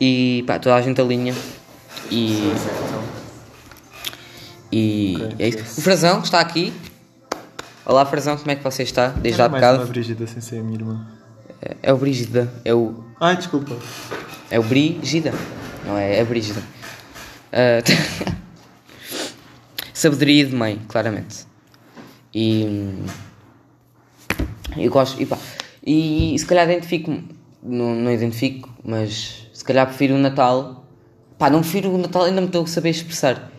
E 0.00 0.44
pá, 0.46 0.58
toda 0.58 0.74
a 0.76 0.82
gente 0.82 1.00
alinha. 1.00 1.34
E, 2.10 2.52
e 4.70 5.16
Ok, 5.16 5.36
é 5.38 5.48
isso. 5.48 5.58
yes. 5.58 5.78
O 5.78 5.82
Frazão 5.82 6.20
está 6.20 6.40
aqui. 6.40 6.72
Olá 7.84 8.04
Frazão, 8.04 8.36
como 8.36 8.50
é 8.50 8.56
que 8.56 8.62
você 8.62 8.82
está? 8.82 9.08
Desde 9.08 9.40
há 9.40 9.44
Era 9.44 9.52
mais 9.52 9.64
uma 9.64 9.72
bocado. 9.72 9.90
Brígida 9.92 10.26
sem 10.26 10.40
ser 10.40 10.58
a 10.58 10.62
minha 10.62 10.78
irmã. 10.78 11.06
É 11.82 11.92
o 11.92 11.96
Brígida. 11.96 12.52
É 12.64 12.74
o, 12.74 13.04
Ai, 13.20 13.36
desculpa. 13.36 13.76
é 14.50 14.58
o 14.58 14.62
Brígida. 14.62 15.32
Não 15.84 15.96
é? 15.96 16.18
É 16.18 16.24
Brígida. 16.24 16.62
Ah, 17.52 17.82
sabedoria 19.94 20.44
de 20.46 20.54
mãe, 20.54 20.80
claramente. 20.88 21.46
E. 22.34 22.64
hum, 22.66 23.06
Eu 24.76 24.90
gosto. 24.90 25.20
E, 25.20 25.26
pá, 25.26 25.38
e 25.86 26.36
se 26.36 26.44
calhar 26.44 26.68
identifico. 26.68 27.16
Não, 27.62 27.94
não 27.94 28.12
identifico, 28.12 28.68
mas 28.84 29.48
se 29.52 29.64
calhar 29.64 29.86
prefiro 29.86 30.14
o 30.14 30.18
Natal. 30.18 30.84
Pá, 31.38 31.48
não 31.48 31.60
prefiro 31.60 31.90
o 31.90 31.98
Natal, 31.98 32.24
ainda 32.24 32.40
me 32.40 32.46
estou 32.48 32.64
a 32.64 32.66
saber 32.66 32.90
expressar. 32.90 33.50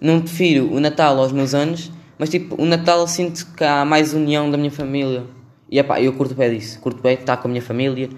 Não 0.00 0.20
prefiro 0.20 0.72
o 0.72 0.80
Natal 0.80 1.18
aos 1.18 1.32
meus 1.32 1.54
anos, 1.54 1.90
mas 2.18 2.28
tipo, 2.28 2.60
o 2.60 2.64
Natal 2.64 3.06
sinto 3.06 3.46
que 3.56 3.64
há 3.64 3.84
mais 3.84 4.14
união 4.14 4.50
da 4.50 4.56
minha 4.56 4.70
família. 4.70 5.24
E 5.70 5.82
pá, 5.82 6.00
eu 6.00 6.12
curto 6.12 6.34
bem 6.34 6.58
disso. 6.58 6.80
Curto 6.80 7.02
bem 7.02 7.14
estar 7.14 7.36
com 7.36 7.48
a 7.48 7.50
minha 7.50 7.62
família 7.62 8.08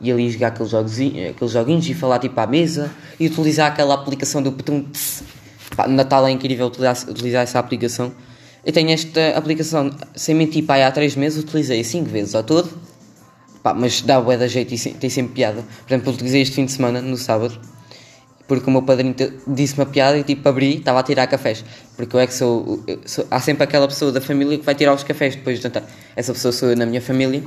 e 0.00 0.10
ali 0.10 0.30
jogar 0.30 0.48
aqueles, 0.48 0.74
aqueles 0.74 1.52
joguinhos 1.52 1.88
e 1.88 1.94
falar 1.94 2.18
tipo 2.18 2.38
à 2.38 2.46
mesa 2.46 2.90
e 3.18 3.26
utilizar 3.26 3.72
aquela 3.72 3.94
aplicação 3.94 4.42
do 4.42 4.52
Petum. 4.52 4.84
Pá, 5.76 5.88
no 5.88 5.94
Natal 5.94 6.26
é 6.26 6.30
incrível 6.30 6.66
utilizar, 6.66 6.96
utilizar 7.08 7.42
essa 7.42 7.58
aplicação. 7.58 8.12
Eu 8.64 8.72
tenho 8.72 8.90
esta 8.90 9.36
aplicação, 9.36 9.90
sem 10.14 10.34
mentir, 10.34 10.64
pá, 10.64 10.86
há 10.86 10.90
3 10.92 11.16
meses, 11.16 11.42
utilizei 11.42 11.82
5 11.82 12.08
vezes 12.08 12.34
ao 12.34 12.44
todo. 12.44 12.91
Pá, 13.62 13.72
mas 13.74 14.00
dá 14.02 14.20
bué 14.20 14.36
da 14.36 14.48
jeito 14.48 14.74
e 14.74 14.78
tem 14.94 15.08
sempre 15.08 15.34
piada. 15.34 15.62
Por 15.86 15.92
exemplo, 15.94 16.12
utilizei 16.12 16.42
este 16.42 16.56
fim 16.56 16.64
de 16.64 16.72
semana, 16.72 17.00
no 17.00 17.16
sábado, 17.16 17.60
porque 18.48 18.68
o 18.68 18.72
meu 18.72 18.82
padrinho 18.82 19.14
te- 19.14 19.32
disse-me 19.46 19.82
a 19.84 19.86
piada 19.86 20.18
e 20.18 20.24
tipo 20.24 20.48
abri, 20.48 20.78
estava 20.78 20.98
a 20.98 21.02
tirar 21.02 21.26
cafés. 21.28 21.64
Porque 21.96 22.16
eu 22.16 22.20
é 22.20 22.26
que 22.26 22.34
sou, 22.34 22.82
eu 22.86 23.00
sou- 23.06 23.26
Há 23.30 23.38
sempre 23.40 23.62
aquela 23.64 23.86
pessoa 23.86 24.10
da 24.10 24.20
família 24.20 24.58
que 24.58 24.64
vai 24.64 24.74
tirar 24.74 24.92
os 24.94 25.04
cafés 25.04 25.36
depois 25.36 25.58
de 25.58 25.62
jantar. 25.62 25.84
Essa 26.16 26.32
pessoa 26.32 26.50
sou 26.52 26.70
eu 26.70 26.76
na 26.76 26.84
minha 26.86 27.00
família. 27.00 27.42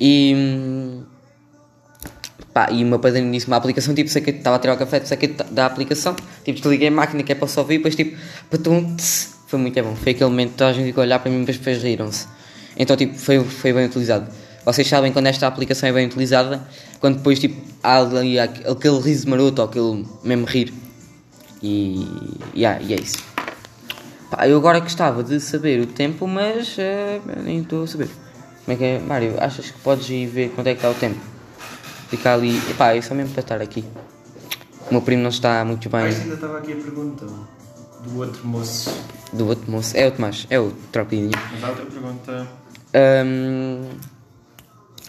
E. 0.00 1.02
Pá, 2.52 2.68
e 2.70 2.82
o 2.82 2.86
meu 2.86 2.98
padrinho 2.98 3.30
disse-me 3.30 3.54
a 3.54 3.56
aplicação, 3.56 3.94
tipo, 3.94 4.10
sei 4.10 4.20
que 4.22 4.30
estava 4.30 4.56
a 4.56 4.58
tirar 4.58 4.74
o 4.74 4.76
café, 4.78 5.04
sei 5.04 5.16
que 5.16 5.28
da 5.28 5.66
aplicação, 5.66 6.14
tipo, 6.44 6.58
desliguei 6.60 6.88
a 6.88 6.90
máquina 6.90 7.22
que 7.22 7.30
é 7.32 7.34
para 7.34 7.46
só 7.46 7.60
ouvir, 7.60 7.76
depois 7.78 7.94
tipo, 7.94 8.16
patum, 8.50 8.96
tss, 8.96 9.36
foi 9.46 9.58
muito 9.58 9.80
bom. 9.82 9.94
Foi 9.94 10.12
aquele 10.12 10.28
momento 10.30 10.54
que 10.56 10.62
a 10.64 10.72
gente 10.72 10.86
ficou 10.86 11.02
a 11.02 11.06
olhar 11.06 11.18
para 11.18 11.30
mim, 11.30 11.44
mas 11.46 11.56
depois 11.56 11.82
riram-se. 11.82 12.26
Então, 12.76 12.96
tipo, 12.96 13.14
foi, 13.14 13.42
foi 13.44 13.72
bem 13.72 13.86
utilizado. 13.86 14.30
Vocês 14.68 14.86
sabem 14.86 15.10
quando 15.14 15.28
esta 15.28 15.46
aplicação 15.46 15.88
é 15.88 15.92
bem 15.94 16.04
utilizada, 16.06 16.60
quando 17.00 17.16
depois, 17.16 17.38
tipo, 17.38 17.58
há 17.82 18.00
ali 18.00 18.38
aqu- 18.38 18.70
aquele 18.70 19.00
riso 19.00 19.26
maroto, 19.26 19.62
ou 19.62 19.66
aquele 19.68 20.06
mesmo 20.22 20.44
rir. 20.44 20.74
E, 21.62 22.06
yeah, 22.54 22.78
e 22.82 22.92
é 22.92 23.00
isso. 23.00 23.16
Pá, 24.30 24.46
eu 24.46 24.58
agora 24.58 24.78
gostava 24.80 25.24
de 25.24 25.40
saber 25.40 25.80
o 25.80 25.86
tempo, 25.86 26.26
mas 26.26 26.76
eh, 26.78 27.18
nem 27.42 27.60
estou 27.60 27.84
a 27.84 27.86
saber. 27.86 28.10
Como 28.66 28.74
é 28.74 28.76
que 28.76 28.84
é? 28.84 28.98
Mário, 28.98 29.36
achas 29.42 29.70
que 29.70 29.78
podes 29.78 30.06
ir 30.10 30.26
ver 30.26 30.50
quanto 30.50 30.66
é 30.66 30.72
que 30.74 30.78
está 30.80 30.90
o 30.90 30.94
tempo? 30.94 31.18
Ficar 32.10 32.34
ali. 32.34 32.58
Epá, 32.70 32.94
é 32.94 33.00
só 33.00 33.14
mesmo 33.14 33.32
para 33.32 33.40
estar 33.40 33.62
aqui. 33.62 33.82
O 34.90 34.92
meu 34.92 35.00
primo 35.00 35.22
não 35.22 35.30
está 35.30 35.64
muito 35.64 35.88
bem 35.88 36.02
Mas 36.02 36.20
ainda 36.20 36.34
estava 36.34 36.58
aqui 36.58 36.72
a 36.74 36.76
pergunta 36.76 37.24
do 38.04 38.18
outro 38.18 38.46
moço. 38.46 38.92
do 39.32 39.46
outro 39.48 39.70
moço. 39.70 39.96
É 39.96 40.06
o 40.06 40.10
Tomás, 40.10 40.46
é 40.50 40.60
o 40.60 40.72
Tropinho. 40.92 41.30
Mas 41.52 41.64
há 41.64 41.68
outra 41.70 41.86
pergunta. 41.86 42.46
Ahm, 42.94 43.88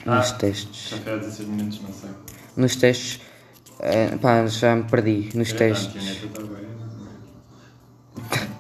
nos 0.06 0.32
Ah. 0.32 0.34
testes. 0.36 0.90
Já 0.92 0.98
foi 0.98 1.14
há 1.14 1.16
16 1.18 1.50
minutos, 1.50 1.82
não 1.82 1.94
sei. 1.94 2.10
Nos 2.56 2.76
testes. 2.76 3.20
eh, 3.82 4.18
pá, 4.22 4.46
já 4.48 4.76
me 4.76 4.84
perdi. 4.84 5.30
Nos 5.36 5.54
testes. 5.54 6.20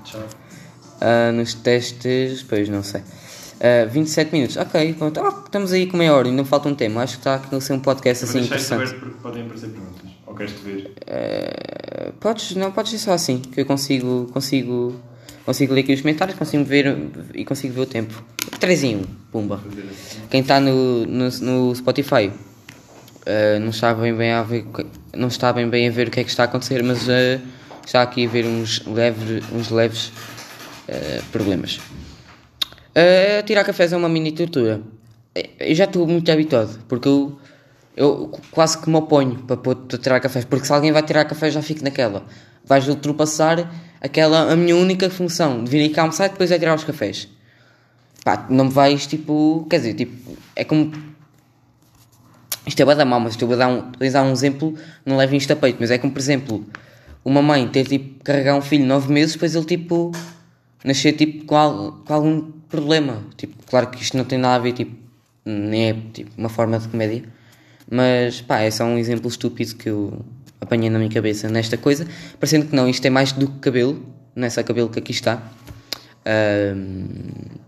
Tchau. 0.03 0.23
Ah, 1.01 1.31
nos 1.31 1.53
testes. 1.55 2.43
Pois 2.43 2.69
não 2.69 2.83
sei. 2.83 3.01
Ah, 3.61 3.85
27 3.85 4.31
minutos. 4.31 4.57
Ok, 4.57 4.93
pronto. 4.93 5.19
Ah, 5.19 5.41
estamos 5.45 5.71
aí 5.73 5.87
com 5.87 5.97
meia 5.97 6.13
hora, 6.13 6.27
ainda 6.27 6.45
falta 6.45 6.69
um 6.69 6.75
tema. 6.75 7.03
Acho 7.03 7.19
que 7.19 7.27
está 7.27 7.35
a 7.35 7.61
ser 7.61 7.73
um 7.73 7.79
podcast 7.79 8.23
assim 8.25 8.39
interessante. 8.41 8.93
porque 8.95 9.15
podem 9.21 9.43
aparecer 9.45 9.69
perguntas. 9.69 10.09
Ou 10.25 10.35
queres 10.35 10.53
te 10.53 10.59
ver? 10.63 10.93
Eh, 11.07 12.11
podes, 12.19 12.55
não, 12.55 12.71
podes 12.71 12.91
ser 12.91 12.99
só 12.99 13.13
assim, 13.13 13.39
que 13.39 13.59
eu 13.61 13.65
consigo, 13.65 14.29
consigo, 14.31 14.95
consigo 15.49 15.73
ler 15.73 15.81
aqui 15.81 15.93
os 15.93 16.01
comentários, 16.01 16.37
consigo 16.37 16.63
ver 16.63 16.95
e 17.33 17.43
consigo 17.43 17.73
ver 17.73 17.81
o 17.81 17.85
tempo. 17.87 18.23
3 18.59 18.83
em 18.83 18.95
1, 18.97 19.03
pumba. 19.31 19.59
Quem 20.29 20.41
está 20.41 20.59
no, 20.59 21.07
no, 21.07 21.27
no 21.41 21.75
Spotify 21.75 22.31
eh, 23.25 23.57
não, 23.57 23.69
está 23.69 23.91
bem, 23.95 24.13
bem 24.13 24.31
a 24.31 24.43
ver, 24.43 24.63
não 25.15 25.27
está 25.27 25.51
bem, 25.51 25.67
bem 25.67 25.87
a 25.87 25.91
ver 25.91 26.09
o 26.09 26.11
que 26.11 26.19
é 26.19 26.23
que 26.23 26.29
está 26.29 26.43
a 26.43 26.45
acontecer, 26.45 26.83
mas 26.83 27.09
eh, 27.09 27.41
está 27.83 28.03
aqui 28.03 28.27
a 28.27 28.29
ver 28.29 28.45
uns, 28.45 28.85
leve, 28.85 29.41
uns 29.51 29.71
leves 29.71 30.11
eh, 30.87 31.19
problemas. 31.31 31.79
Tirar 33.47 33.63
cafés 33.63 33.91
é 33.91 33.97
uma 33.97 34.09
mini 34.09 34.31
tortura. 34.31 34.81
Eu 35.59 35.73
já 35.73 35.85
estou 35.85 36.05
muito 36.05 36.31
habituado, 36.31 36.79
porque 36.87 37.07
eu, 37.07 37.39
eu 37.97 38.31
quase 38.51 38.77
que 38.77 38.87
me 38.87 38.97
oponho 38.97 39.39
para, 39.47 39.57
para 39.57 39.97
tirar 39.97 40.19
cafés, 40.19 40.45
porque 40.45 40.67
se 40.67 40.71
alguém 40.71 40.91
vai 40.91 41.01
tirar 41.01 41.25
café 41.25 41.49
já 41.49 41.63
fico 41.63 41.83
naquela. 41.83 42.23
Vais 42.63 42.87
ultrapassar 42.87 43.88
aquela, 44.01 44.51
a 44.51 44.55
minha 44.55 44.75
única 44.75 45.09
função 45.09 45.63
de 45.63 45.69
vir 45.69 45.89
aqui 45.89 45.99
almoçar 45.99 46.27
e 46.27 46.29
depois 46.29 46.51
é 46.51 46.59
tirar 46.59 46.75
os 46.75 46.83
cafés. 46.83 47.27
Pá, 48.23 48.45
não 48.49 48.65
me 48.65 48.71
vais 48.71 49.07
tipo. 49.07 49.65
Quer 49.69 49.77
dizer, 49.77 49.93
tipo, 49.93 50.37
é 50.55 50.63
como. 50.63 50.91
Isto 52.65 52.81
é 52.81 52.85
bué 52.85 52.95
da 52.95 53.05
mal, 53.05 53.19
mas 53.19 53.33
estou 53.33 53.51
a 53.53 53.55
dar 53.55 53.67
um, 53.69 53.79
a 53.79 54.21
um 54.21 54.31
exemplo, 54.31 54.75
não 55.05 55.17
levem 55.17 55.37
isto 55.37 55.51
a 55.51 55.55
peito, 55.55 55.77
mas 55.79 55.89
é 55.89 55.97
como, 55.97 56.13
por 56.13 56.19
exemplo, 56.19 56.65
uma 57.25 57.41
mãe 57.41 57.67
ter 57.67 57.87
tipo 57.87 58.23
carregar 58.23 58.55
um 58.55 58.61
filho 58.61 58.85
nove 58.85 59.11
meses, 59.11 59.33
depois 59.33 59.55
ele 59.55 59.65
tipo 59.65 60.11
nascer 60.83 61.13
tipo 61.13 61.45
com, 61.45 61.55
al- 61.55 61.91
com 62.05 62.13
algum 62.13 62.41
problema. 62.69 63.23
Tipo, 63.37 63.55
claro 63.65 63.87
que 63.87 64.01
isto 64.03 64.15
não 64.15 64.23
tem 64.23 64.37
nada 64.37 64.55
a 64.55 64.59
ver, 64.59 64.73
tipo, 64.73 64.95
nem 65.45 65.89
é 65.89 65.93
tipo 66.13 66.29
uma 66.37 66.49
forma 66.49 66.77
de 66.77 66.87
comédia, 66.87 67.23
mas 67.89 68.41
pá, 68.41 68.59
é 68.59 68.69
só 68.69 68.83
um 68.83 68.97
exemplo 68.99 69.27
estúpido 69.29 69.75
que 69.75 69.89
eu 69.89 70.23
apanhei 70.61 70.89
na 70.89 70.97
minha 70.99 71.11
cabeça 71.11 71.49
nesta 71.49 71.77
coisa, 71.77 72.07
parecendo 72.39 72.67
que 72.67 72.75
não, 72.75 72.87
isto 72.87 73.05
é 73.05 73.09
mais 73.09 73.31
do 73.31 73.47
que 73.47 73.59
cabelo, 73.59 74.05
não 74.35 74.45
é 74.45 74.49
só 74.49 74.63
cabelo 74.63 74.89
que 74.89 74.99
aqui 74.99 75.11
está. 75.11 75.41
Ahm, 76.25 77.59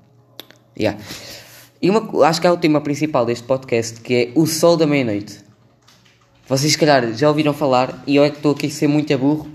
Yeah. 0.78 1.00
E 1.82 1.90
uma, 1.90 2.26
acho 2.26 2.40
que 2.40 2.48
é 2.48 2.52
o 2.52 2.58
tema 2.58 2.82
principal 2.82 3.26
deste 3.26 3.44
podcast 3.44 4.00
que 4.02 4.14
é 4.14 4.32
o 4.36 4.46
sol 4.46 4.78
da 4.78 4.88
meia-noite. 4.88 5.40
Vocês, 6.48 6.72
se 6.72 6.78
calhar, 6.78 7.14
já 7.14 7.30
ouviram 7.30 7.54
falar, 7.54 8.04
e 8.06 8.16
eu 8.16 8.24
é 8.24 8.30
que 8.30 8.38
estou 8.38 8.52
aqui 8.52 8.68
a 8.68 8.70
ser 8.70 8.88
muito 8.88 9.16
burro, 9.18 9.50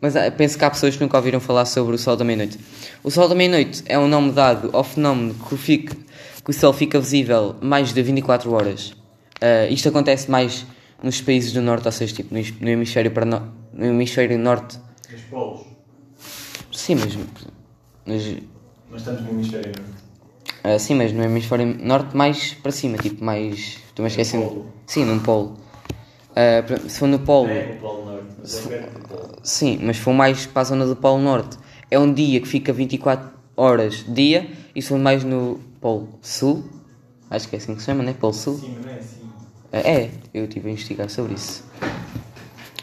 mas 0.00 0.14
ah, 0.14 0.30
penso 0.30 0.56
que 0.56 0.64
há 0.64 0.70
pessoas 0.70 0.94
que 0.94 1.02
nunca 1.02 1.16
ouviram 1.16 1.40
falar 1.40 1.64
sobre 1.64 1.94
o 1.94 1.98
sol 1.98 2.16
da 2.16 2.24
meia-noite. 2.24 2.58
O 3.02 3.10
sol 3.10 3.28
da 3.28 3.34
meia-noite 3.34 3.82
é 3.86 3.98
um 3.98 4.06
nome 4.06 4.32
dado 4.32 4.70
ao 4.72 4.84
fenómeno 4.84 5.34
que 5.34 5.56
fica, 5.56 5.96
que 6.44 6.50
o 6.50 6.52
sol 6.52 6.72
fica 6.72 7.00
visível 7.00 7.56
mais 7.60 7.92
de 7.92 8.02
24 8.02 8.52
horas. 8.52 8.94
Ah, 9.40 9.66
isto 9.68 9.88
acontece 9.88 10.30
mais 10.30 10.64
nos 11.02 11.20
países 11.20 11.52
do 11.52 11.62
norte, 11.62 11.86
ou 11.86 11.92
seja, 11.92 12.14
tipo, 12.14 12.34
no, 12.34 12.40
no 12.60 12.68
hemisfério, 12.68 13.10
para 13.10 13.24
no, 13.26 13.52
no 13.72 13.84
hemisfério 13.86 14.38
norte. 14.38 14.78
Nos 15.12 15.22
polos. 15.22 15.66
Sim, 16.72 16.96
mas, 16.96 17.16
mas 18.06 18.22
estamos 18.96 19.22
no 19.22 19.30
hemisfério 19.30 19.72
norte. 19.72 20.02
Ah, 20.64 20.78
sim, 20.78 20.94
mas 20.94 21.12
no 21.12 21.22
hemisfério 21.22 21.66
norte 21.80 22.16
mais 22.16 22.54
para 22.54 22.72
cima, 22.72 22.98
tipo 22.98 23.24
mais. 23.24 23.78
Estou 23.88 24.02
me 24.02 24.08
esquecendo. 24.08 24.48
polo. 24.48 24.66
Sim, 24.86 25.04
num 25.04 25.20
polo. 25.20 25.56
Por- 26.66 26.90
se 26.90 26.98
for 26.98 27.08
no 27.08 27.18
polo. 27.20 27.58
É 27.60 27.62
no 27.64 27.74
polo 27.74 28.04
norte, 28.04 28.30
mas 28.38 28.66
é 28.66 28.70
polo. 29.08 29.38
Sim, 29.42 29.78
mas 29.82 29.96
se 29.96 30.02
for 30.02 30.12
mais 30.12 30.46
para 30.46 30.62
a 30.62 30.64
zona 30.64 30.86
do 30.86 30.96
polo 30.96 31.18
norte, 31.20 31.56
é 31.90 31.98
um 31.98 32.12
dia 32.12 32.40
que 32.40 32.48
fica 32.48 32.72
24 32.72 33.30
horas 33.56 34.04
dia, 34.08 34.50
e 34.74 34.82
se 34.82 34.88
for 34.88 34.98
mais 34.98 35.24
no 35.24 35.60
polo 35.80 36.18
sul, 36.22 36.64
acho 37.30 37.48
que 37.48 37.56
é 37.56 37.58
assim 37.58 37.74
que 37.74 37.80
se 37.80 37.86
chama, 37.86 38.02
né? 38.02 38.12
Polo 38.14 38.32
sul. 38.34 38.60
Sim, 38.60 38.70
mas 38.70 38.84
não 38.84 38.92
é 38.92 39.16
assim. 39.16 39.25
Ah, 39.76 39.80
é, 39.80 40.10
eu 40.32 40.44
estive 40.44 40.70
a 40.70 40.72
investigar 40.72 41.10
sobre 41.10 41.34
isso. 41.34 41.62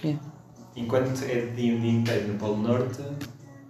É. 0.05 0.13
Enquanto 0.77 1.23
é 1.23 1.37
de 1.37 1.55
dia 1.55 1.75
o 1.75 1.79
dia 1.79 1.91
inteiro 1.91 2.27
no 2.27 2.35
polo 2.35 2.61
norte, 2.61 2.99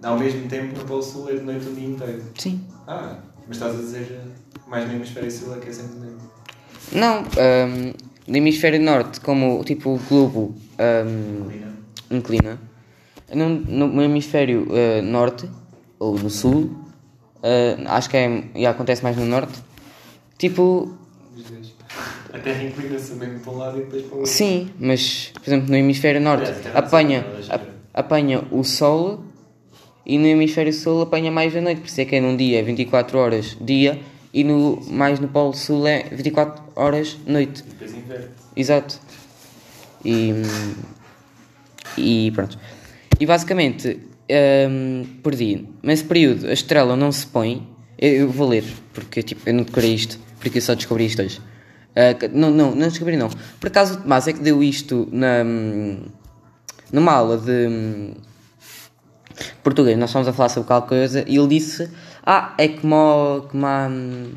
ao 0.03 0.19
mesmo 0.19 0.45
tempo 0.49 0.75
no 0.75 0.83
polo 0.83 1.01
sul 1.01 1.29
é 1.29 1.35
de 1.35 1.41
noite 1.41 1.65
o 1.69 1.73
dia 1.73 1.85
inteiro. 1.85 2.21
Sim. 2.37 2.59
Ah, 2.85 3.19
mas 3.47 3.55
estás 3.55 3.75
a 3.75 3.77
dizer 3.77 4.19
mais 4.67 4.85
no 4.85 4.91
hemisfério 4.95 5.31
sul 5.31 5.55
é 5.55 5.59
que 5.59 5.69
é 5.69 5.71
sempre 5.71 5.99
noite. 5.99 6.23
Não, 6.91 7.19
ahm, 7.19 7.93
no 8.27 8.37
hemisfério 8.37 8.81
norte, 8.81 9.21
como 9.21 9.63
tipo 9.63 9.91
o 9.95 9.99
globo 9.99 10.53
Ali 10.77 11.09
não. 12.09 12.17
inclina. 12.17 12.59
No, 13.33 13.47
no 13.87 14.01
hemisfério 14.03 14.67
eh, 14.71 15.01
norte, 15.01 15.49
ou 15.97 16.19
no 16.19 16.29
sul, 16.29 16.71
eh, 17.41 17.77
acho 17.85 18.09
que 18.09 18.17
é, 18.17 18.43
e 18.53 18.65
acontece 18.65 19.01
mais 19.01 19.15
no 19.15 19.25
norte, 19.25 19.61
tipo. 20.37 20.93
A 22.33 22.39
Terra 22.39 22.63
inclina-se 22.63 23.13
mesmo 23.13 23.39
para 23.41 23.51
um 23.51 23.57
lado 23.57 23.77
e 23.77 23.81
depois 23.81 24.01
para 24.01 24.15
o 24.15 24.17
outro. 24.21 24.33
Sim, 24.33 24.71
mas, 24.79 25.31
por 25.35 25.47
exemplo, 25.47 25.69
no 25.69 25.75
hemisfério 25.75 26.19
norte 26.19 26.51
Terra 26.51 26.79
apanha, 26.79 27.25
apanha 27.93 28.43
o 28.49 28.63
sol 28.63 29.23
e 30.03 30.17
no 30.17 30.25
hemisfério 30.25 30.73
sul 30.73 31.03
apanha 31.03 31.31
mais 31.31 31.55
a 31.55 31.61
noite. 31.61 31.81
Por 31.81 31.87
isso 31.87 32.01
é 32.01 32.05
que 32.05 32.15
é 32.15 32.21
num 32.21 32.35
dia 32.35 32.59
é 32.59 32.63
24 32.63 33.19
horas 33.19 33.55
dia 33.61 33.99
e 34.33 34.43
no, 34.43 34.81
mais 34.89 35.19
no 35.19 35.27
polo 35.27 35.53
sul 35.53 35.85
é 35.85 36.05
24 36.11 36.63
horas 36.75 37.17
noite. 37.27 37.61
E 37.61 37.69
depois 37.69 37.93
inverte. 37.95 38.29
Exato. 38.55 38.99
E, 40.03 40.33
e 41.95 42.31
pronto. 42.31 42.57
E 43.19 43.27
basicamente, 43.27 43.99
hum, 44.69 45.05
perdi. 45.21 45.67
Nesse 45.83 46.03
período, 46.03 46.47
a 46.47 46.53
estrela 46.53 46.95
não 46.95 47.11
se 47.11 47.27
põe. 47.27 47.67
Eu, 47.97 48.11
eu 48.11 48.29
vou 48.31 48.47
ler, 48.47 48.63
porque 48.91 49.21
tipo, 49.21 49.47
eu 49.47 49.53
não 49.53 49.63
decorei 49.63 49.93
isto, 49.93 50.19
porque 50.39 50.57
eu 50.57 50.61
só 50.63 50.73
descobri 50.73 51.05
isto 51.05 51.21
hoje. 51.21 51.39
Que- 52.19 52.27
não, 52.27 52.49
não, 52.51 52.71
não 52.75 52.87
descobri 52.87 53.15
não. 53.17 53.29
Por 53.59 53.67
acaso 53.67 53.95
o 53.95 53.97
Tomás 53.97 54.27
é 54.27 54.33
que 54.33 54.39
deu 54.39 54.63
isto 54.63 55.07
na, 55.11 55.43
hum, 55.45 55.99
numa 56.91 57.11
aula 57.11 57.37
de 57.37 57.67
hum, 57.67 58.13
português. 59.63 59.97
Nós 59.97 60.09
estávamos 60.09 60.29
a 60.29 60.33
falar 60.33 60.49
sobre 60.49 60.67
qualquer 60.67 60.87
coisa 60.87 61.25
e 61.27 61.37
ele 61.37 61.47
disse: 61.47 61.89
Ah, 62.25 62.53
é 62.57 62.67
como, 62.67 63.45
como 63.49 63.65
a. 63.65 63.87
hum, 63.87 64.31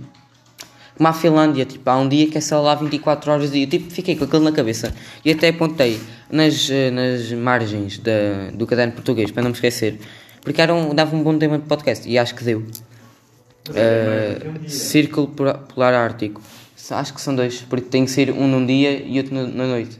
como 0.96 1.08
a 1.08 1.12
Finlândia, 1.12 1.66
tipo, 1.66 1.88
há 1.90 1.96
um 1.98 2.08
dia 2.08 2.26
que 2.30 2.38
é 2.38 2.40
só 2.40 2.58
lá 2.62 2.74
24 2.74 3.30
horas 3.30 3.52
e 3.54 3.64
eu 3.64 3.68
tipo, 3.68 3.90
fiquei 3.90 4.16
com 4.16 4.24
aquilo 4.24 4.42
na 4.42 4.52
cabeça 4.52 4.94
e 5.22 5.30
até 5.30 5.48
apontei 5.50 6.00
nas, 6.30 6.70
eh, 6.70 6.90
nas 6.90 7.30
margens 7.32 7.98
da, 7.98 8.50
do 8.54 8.66
caderno 8.66 8.94
português 8.94 9.30
para 9.30 9.42
não 9.42 9.50
me 9.50 9.54
esquecer, 9.54 9.98
porque 10.40 10.58
era 10.58 10.72
um, 10.74 10.94
dava 10.94 11.14
um 11.14 11.22
bom 11.22 11.36
tema 11.38 11.58
de 11.58 11.66
podcast 11.66 12.08
e 12.08 12.16
acho 12.18 12.34
que 12.34 12.42
deu. 12.42 12.64
Dia. 14.62 14.68
Círculo 14.70 15.28
Polar 15.28 15.92
Ártico, 15.92 16.40
acho 16.94 17.14
que 17.14 17.20
são 17.20 17.34
dois, 17.34 17.62
porque 17.62 17.88
tem 17.88 18.04
que 18.04 18.10
ser 18.10 18.30
um 18.30 18.46
num 18.46 18.64
dia 18.64 19.02
e 19.02 19.18
outro 19.18 19.34
na, 19.34 19.42
na 19.42 19.66
noite. 19.66 19.98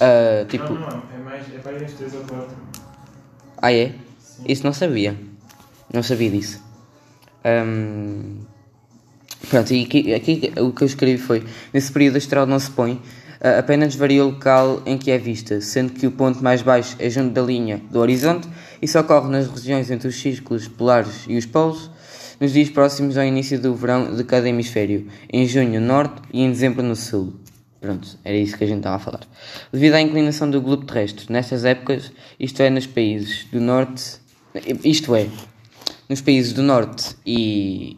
Ah, 0.00 0.44
tipo, 0.48 0.74
Não, 0.74 0.80
não, 0.80 1.02
é 1.14 1.18
mais. 1.18 1.44
É 1.52 1.84
uns 1.84 1.92
3 1.92 2.14
ou 2.14 2.20
4. 2.22 2.56
ah 3.62 3.72
é? 3.72 3.94
Isso 4.46 4.64
não 4.64 4.72
sabia, 4.72 5.16
não 5.92 6.02
sabia 6.02 6.30
disso. 6.30 6.62
Ahm, 7.44 8.44
Pronto, 9.48 9.72
e 9.72 9.84
aqui, 9.84 10.14
aqui 10.14 10.52
o 10.58 10.72
que 10.72 10.82
eu 10.82 10.86
escrevi 10.86 11.18
foi: 11.18 11.44
nesse 11.72 11.92
período 11.92 12.16
a 12.16 12.18
estrela 12.18 12.46
não 12.46 12.58
se 12.58 12.70
põe, 12.70 13.00
ah, 13.40 13.58
apenas 13.58 13.94
varia 13.94 14.24
o 14.24 14.30
local 14.30 14.82
em 14.86 14.96
que 14.96 15.10
é 15.10 15.18
vista, 15.18 15.60
sendo 15.60 15.92
que 15.92 16.06
o 16.06 16.10
ponto 16.10 16.42
mais 16.42 16.62
baixo 16.62 16.96
é 16.98 17.08
junto 17.10 17.32
da 17.32 17.42
linha 17.42 17.80
do 17.90 18.00
horizonte 18.00 18.48
e 18.80 18.88
só 18.88 19.00
ocorre 19.00 19.30
nas 19.30 19.48
regiões 19.48 19.90
entre 19.90 20.08
os 20.08 20.20
círculos 20.20 20.66
polares 20.66 21.24
e 21.28 21.36
os 21.36 21.46
polos, 21.46 21.90
nos 22.44 22.52
dias 22.52 22.68
próximos 22.68 23.16
ao 23.16 23.24
início 23.24 23.58
do 23.58 23.74
verão 23.74 24.14
de 24.14 24.22
cada 24.22 24.46
hemisfério, 24.46 25.08
em 25.32 25.48
junho 25.48 25.80
no 25.80 25.86
norte 25.86 26.20
e 26.30 26.42
em 26.42 26.50
dezembro 26.50 26.82
no 26.82 26.94
sul. 26.94 27.32
Pronto, 27.80 28.18
era 28.22 28.36
isso 28.36 28.58
que 28.58 28.64
a 28.64 28.66
gente 28.66 28.80
estava 28.80 28.96
a 28.96 28.98
falar. 28.98 29.20
Devido 29.72 29.94
à 29.94 30.00
inclinação 30.02 30.50
do 30.50 30.60
globo 30.60 30.84
terrestre, 30.84 31.24
nestas 31.32 31.64
épocas, 31.64 32.12
isto 32.38 32.60
é, 32.60 32.68
nos 32.68 32.86
países 32.86 33.46
do 33.50 33.62
norte, 33.62 34.20
isto 34.84 35.14
é, 35.14 35.26
nos 36.06 36.20
países 36.20 36.52
do 36.52 36.62
norte 36.62 37.16
e 37.24 37.96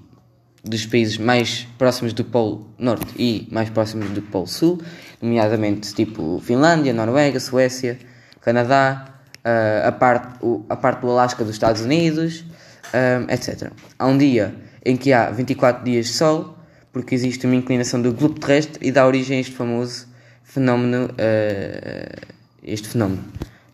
dos 0.62 0.86
países 0.86 1.18
mais 1.18 1.66
próximos 1.76 2.12
do 2.12 2.22
Polo 2.22 2.68
Norte 2.78 3.14
e 3.18 3.48
mais 3.50 3.68
próximos 3.68 4.10
do 4.10 4.22
Polo 4.22 4.46
Sul, 4.46 4.80
nomeadamente 5.20 5.92
tipo 5.92 6.40
Finlândia, 6.40 6.92
Noruega, 6.92 7.40
Suécia, 7.40 7.98
Canadá, 8.40 9.12
ah, 9.44 9.88
a, 9.88 9.90
parte, 9.90 10.38
a 10.68 10.76
parte 10.76 11.00
do 11.00 11.10
Alasca 11.10 11.42
dos 11.42 11.54
Estados 11.54 11.80
Unidos, 11.80 12.44
ah, 12.92 13.24
etc. 13.32 13.70
Há 13.98 14.06
um 14.06 14.16
dia 14.18 14.54
em 14.84 14.96
que 14.96 15.12
há 15.12 15.30
24 15.30 15.84
dias 15.84 16.06
de 16.06 16.12
sol, 16.12 16.56
porque 16.92 17.14
existe 17.14 17.44
uma 17.46 17.54
inclinação 17.56 18.00
do 18.00 18.12
globo 18.12 18.38
terrestre 18.38 18.86
e 18.86 18.90
dá 18.92 19.06
origem 19.06 19.38
a 19.38 19.40
este 19.40 19.54
famoso 19.54 20.06
fenómeno. 20.44 21.10
ah, 21.18 22.36
este 22.62 22.88
fenómeno. 22.88 23.22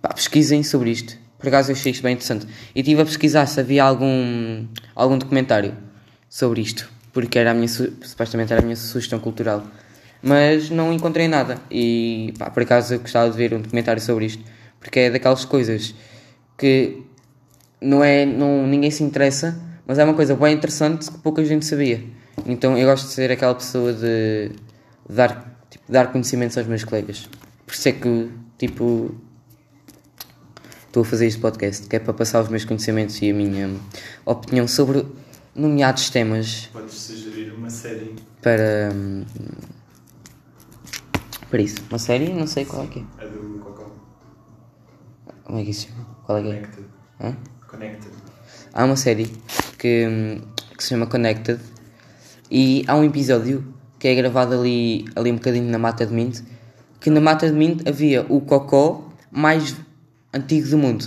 Pá, 0.01 0.11
pesquisem 0.13 0.63
sobre 0.63 0.91
isto. 0.91 1.17
Por 1.39 1.49
acaso 1.49 1.71
eu 1.71 1.77
achei 1.77 1.91
isto 1.93 2.03
bem 2.03 2.13
interessante. 2.13 2.47
E 2.75 2.81
estive 2.81 3.01
a 3.03 3.05
pesquisar 3.05 3.47
se 3.47 3.59
havia 3.59 3.83
algum, 3.83 4.67
algum 4.95 5.17
documentário 5.19 5.75
sobre 6.29 6.61
isto, 6.61 6.91
porque 7.13 7.39
era 7.39 7.51
a 7.51 7.55
minha, 7.55 7.69
su- 7.69 7.93
supostamente 8.03 8.53
era 8.53 8.61
a 8.61 8.65
minha 8.65 8.77
sugestão 8.77 9.19
cultural. 9.19 9.65
Mas 10.23 10.71
não 10.71 10.93
encontrei 10.93 11.27
nada. 11.27 11.57
E 11.71 12.33
pá, 12.39 12.49
por 12.51 12.63
acaso 12.63 12.95
eu 12.95 13.01
gostava 13.01 13.31
de 13.31 13.37
ver 13.37 13.55
um 13.55 13.61
documentário 13.61 14.01
sobre 14.01 14.27
isto, 14.27 14.45
porque 14.79 15.01
é 15.01 15.11
daquelas 15.11 15.45
coisas 15.45 15.95
que 16.57 17.03
não 17.83 18.03
é, 18.03 18.25
não, 18.25 18.67
ninguém 18.67 18.91
se 18.91 19.03
interessa, 19.03 19.61
mas 19.87 19.99
é 19.99 20.05
uma 20.05 20.15
coisa 20.15 20.35
bem 20.37 20.55
interessante 20.55 21.11
que 21.11 21.19
pouca 21.19 21.45
gente 21.45 21.65
sabia. 21.67 22.03
Então 22.47 22.77
eu 22.79 22.89
gosto 22.89 23.07
de 23.07 23.13
ser 23.13 23.31
aquela 23.31 23.55
pessoa 23.55 23.93
de 23.93 24.53
dar, 25.09 25.59
tipo, 25.69 25.91
dar 25.91 26.11
conhecimentos 26.13 26.57
aos 26.57 26.67
meus 26.67 26.85
colegas. 26.85 27.29
Por 27.67 27.75
isso 27.75 27.89
é 27.89 27.93
que, 27.93 28.31
tipo, 28.59 29.15
estou 30.87 31.03
a 31.03 31.05
fazer 31.07 31.27
este 31.27 31.41
podcast, 31.41 31.87
que 31.87 31.97
é 31.97 31.99
para 31.99 32.13
passar 32.15 32.41
os 32.43 32.49
meus 32.49 32.65
conhecimentos 32.65 33.21
e 33.21 33.31
a 33.31 33.35
minha 33.35 33.71
opinião 34.25 34.67
sobre 34.69 35.05
nomeados 35.55 36.09
temas 36.11 36.69
Podes 36.73 36.95
sugerir 36.95 37.53
uma 37.53 37.69
série. 37.71 38.15
para. 38.41 38.91
hum, 38.95 39.25
para 41.51 41.61
isso. 41.61 41.77
Uma 41.91 41.99
série? 41.99 42.33
Não 42.33 42.47
sei 42.47 42.65
qual 42.65 42.85
é 42.85 42.87
que 42.87 43.01
é. 43.01 43.25
A 43.25 43.27
do 43.27 43.59
Cocó. 43.59 43.91
Como 45.45 45.59
é 45.59 45.65
que 45.65 45.71
isso 45.71 45.89
chama? 45.89 46.07
Qual 46.25 46.39
é 46.39 46.43
que 46.43 46.49
é? 46.49 46.55
Connected. 46.55 46.87
Hã? 47.21 47.37
Connected. 47.73 48.13
Há 48.75 48.85
uma 48.85 48.97
série 48.97 49.27
que, 49.79 50.07
que 50.77 50.83
se 50.83 50.91
chama 50.91 51.07
Connected 51.07 51.59
e 52.51 52.85
há 52.87 52.95
um 52.95 53.03
episódio 53.05 53.75
que 53.99 54.09
é 54.09 54.15
gravado 54.15 54.55
ali, 54.61 55.07
ali 55.17 55.33
um 55.33 55.37
bocadinho 55.37 55.71
na 55.71 55.79
Mata 55.79 56.05
de 56.07 56.13
Mint 56.13 56.41
que 57.01 57.09
na 57.09 57.21
Mata 57.21 57.47
de 57.51 57.57
Mint 57.57 57.89
havia 57.89 58.27
o 58.29 58.43
cocó 58.43 59.11
mais 59.31 59.75
antigo 60.35 60.69
do 60.69 60.77
mundo 60.79 61.07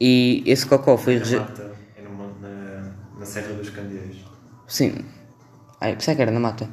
e 0.00 0.42
esse 0.44 0.66
cocó 0.66 0.96
foi 0.96 1.14
Na 1.14 1.20
reje... 1.20 1.36
mata, 1.36 1.72
é 1.96 2.02
no 2.02 2.10
monte, 2.10 2.40
na, 2.40 2.92
na 3.20 3.24
Serra 3.24 3.52
dos 3.54 3.70
Candeeiros. 3.70 4.16
sim 4.66 4.92
ai, 5.80 5.92
pensei 5.94 6.16
que 6.16 6.22
era 6.22 6.32
na 6.32 6.40
Mata 6.40 6.68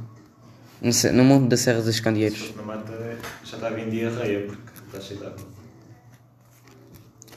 no, 0.81 0.91
no 1.13 1.23
mundo 1.23 1.49
da 1.49 1.57
Serra 1.57 1.81
dos 1.81 1.99
Candeeiros 1.99 2.55
na 2.55 2.63
mata, 2.63 3.17
já 3.43 3.57
estava 3.57 3.79
em 3.79 3.89
diarreia, 3.91 4.47
porque 4.47 4.71
está 4.87 4.99
cheio 4.99 5.19
de 5.19 5.25
água. 5.27 5.50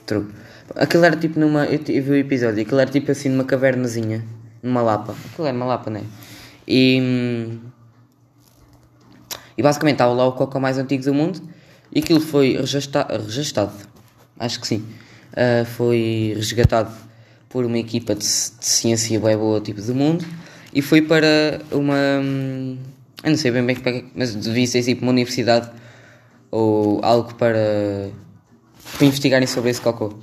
True. 0.06 0.26
Aquilo 0.76 1.04
era 1.04 1.16
tipo 1.16 1.38
numa. 1.38 1.66
Eu, 1.66 1.80
eu 1.88 2.02
vi 2.02 2.10
o 2.10 2.14
episódio, 2.16 2.62
aquilo 2.62 2.80
era 2.80 2.90
tipo 2.90 3.10
assim 3.10 3.28
numa 3.28 3.44
cavernazinha, 3.44 4.24
numa 4.62 4.82
lapa. 4.82 5.14
Aquilo 5.32 5.46
era 5.46 5.56
uma 5.56 5.66
lapa, 5.66 5.90
né? 5.90 6.02
E. 6.66 7.58
E 9.56 9.62
basicamente 9.62 9.94
estava 9.94 10.12
lá 10.12 10.26
o 10.26 10.32
cocó 10.32 10.58
mais 10.58 10.78
antigo 10.78 11.04
do 11.04 11.14
mundo 11.14 11.40
e 11.92 12.00
aquilo 12.00 12.20
foi 12.20 12.56
regista- 12.56 13.06
registado. 13.10 13.72
Acho 14.38 14.60
que 14.60 14.66
sim. 14.66 14.84
Ah, 15.36 15.64
foi 15.64 16.32
resgatado 16.36 16.90
por 17.48 17.64
uma 17.64 17.78
equipa 17.78 18.14
de, 18.14 18.20
de 18.24 18.26
ciência 18.66 19.18
bem 19.20 19.36
boa 19.36 19.60
tipo 19.60 19.80
do 19.80 19.94
mundo 19.94 20.24
e 20.72 20.82
foi 20.82 21.02
para 21.02 21.60
uma. 21.70 21.94
Eu 23.22 23.30
não 23.30 23.36
sei 23.36 23.50
bem 23.52 23.64
bem, 23.64 23.76
é 23.76 23.92
que- 23.92 24.06
mas 24.14 24.34
devia 24.34 24.66
ser 24.66 24.82
tipo 24.82 25.02
uma 25.02 25.12
universidade 25.12 25.70
ou 26.50 27.00
algo 27.02 27.34
para 27.34 28.10
para 28.96 29.06
investigarem 29.06 29.46
sobre 29.46 29.70
esse 29.70 29.80
cocô. 29.80 30.14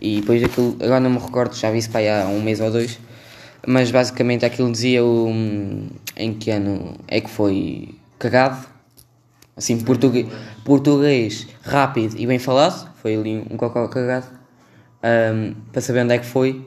E 0.00 0.20
depois 0.20 0.42
aquilo, 0.42 0.76
agora 0.80 1.00
não 1.00 1.10
me 1.10 1.18
recordo, 1.18 1.54
já 1.54 1.70
vi 1.70 1.78
isso 1.78 1.90
para 1.90 2.00
aí 2.00 2.08
há 2.08 2.26
um 2.26 2.40
mês 2.40 2.60
ou 2.60 2.70
dois, 2.70 2.98
mas 3.66 3.90
basicamente 3.90 4.44
aquilo 4.44 4.70
dizia 4.70 5.04
o, 5.04 5.28
em 6.16 6.34
que 6.34 6.50
ano 6.50 6.94
é 7.08 7.20
que 7.20 7.28
foi 7.28 7.94
cagado, 8.18 8.64
assim, 9.56 9.80
português, 9.80 10.26
português 10.64 11.48
rápido 11.62 12.16
e 12.16 12.26
bem 12.26 12.38
falado, 12.38 12.88
foi 13.02 13.16
ali 13.16 13.44
um 13.50 13.56
cocô 13.56 13.88
cagado, 13.88 14.26
ahm, 15.02 15.54
para 15.72 15.80
saber 15.80 16.04
onde 16.04 16.14
é 16.14 16.18
que 16.18 16.26
foi, 16.26 16.64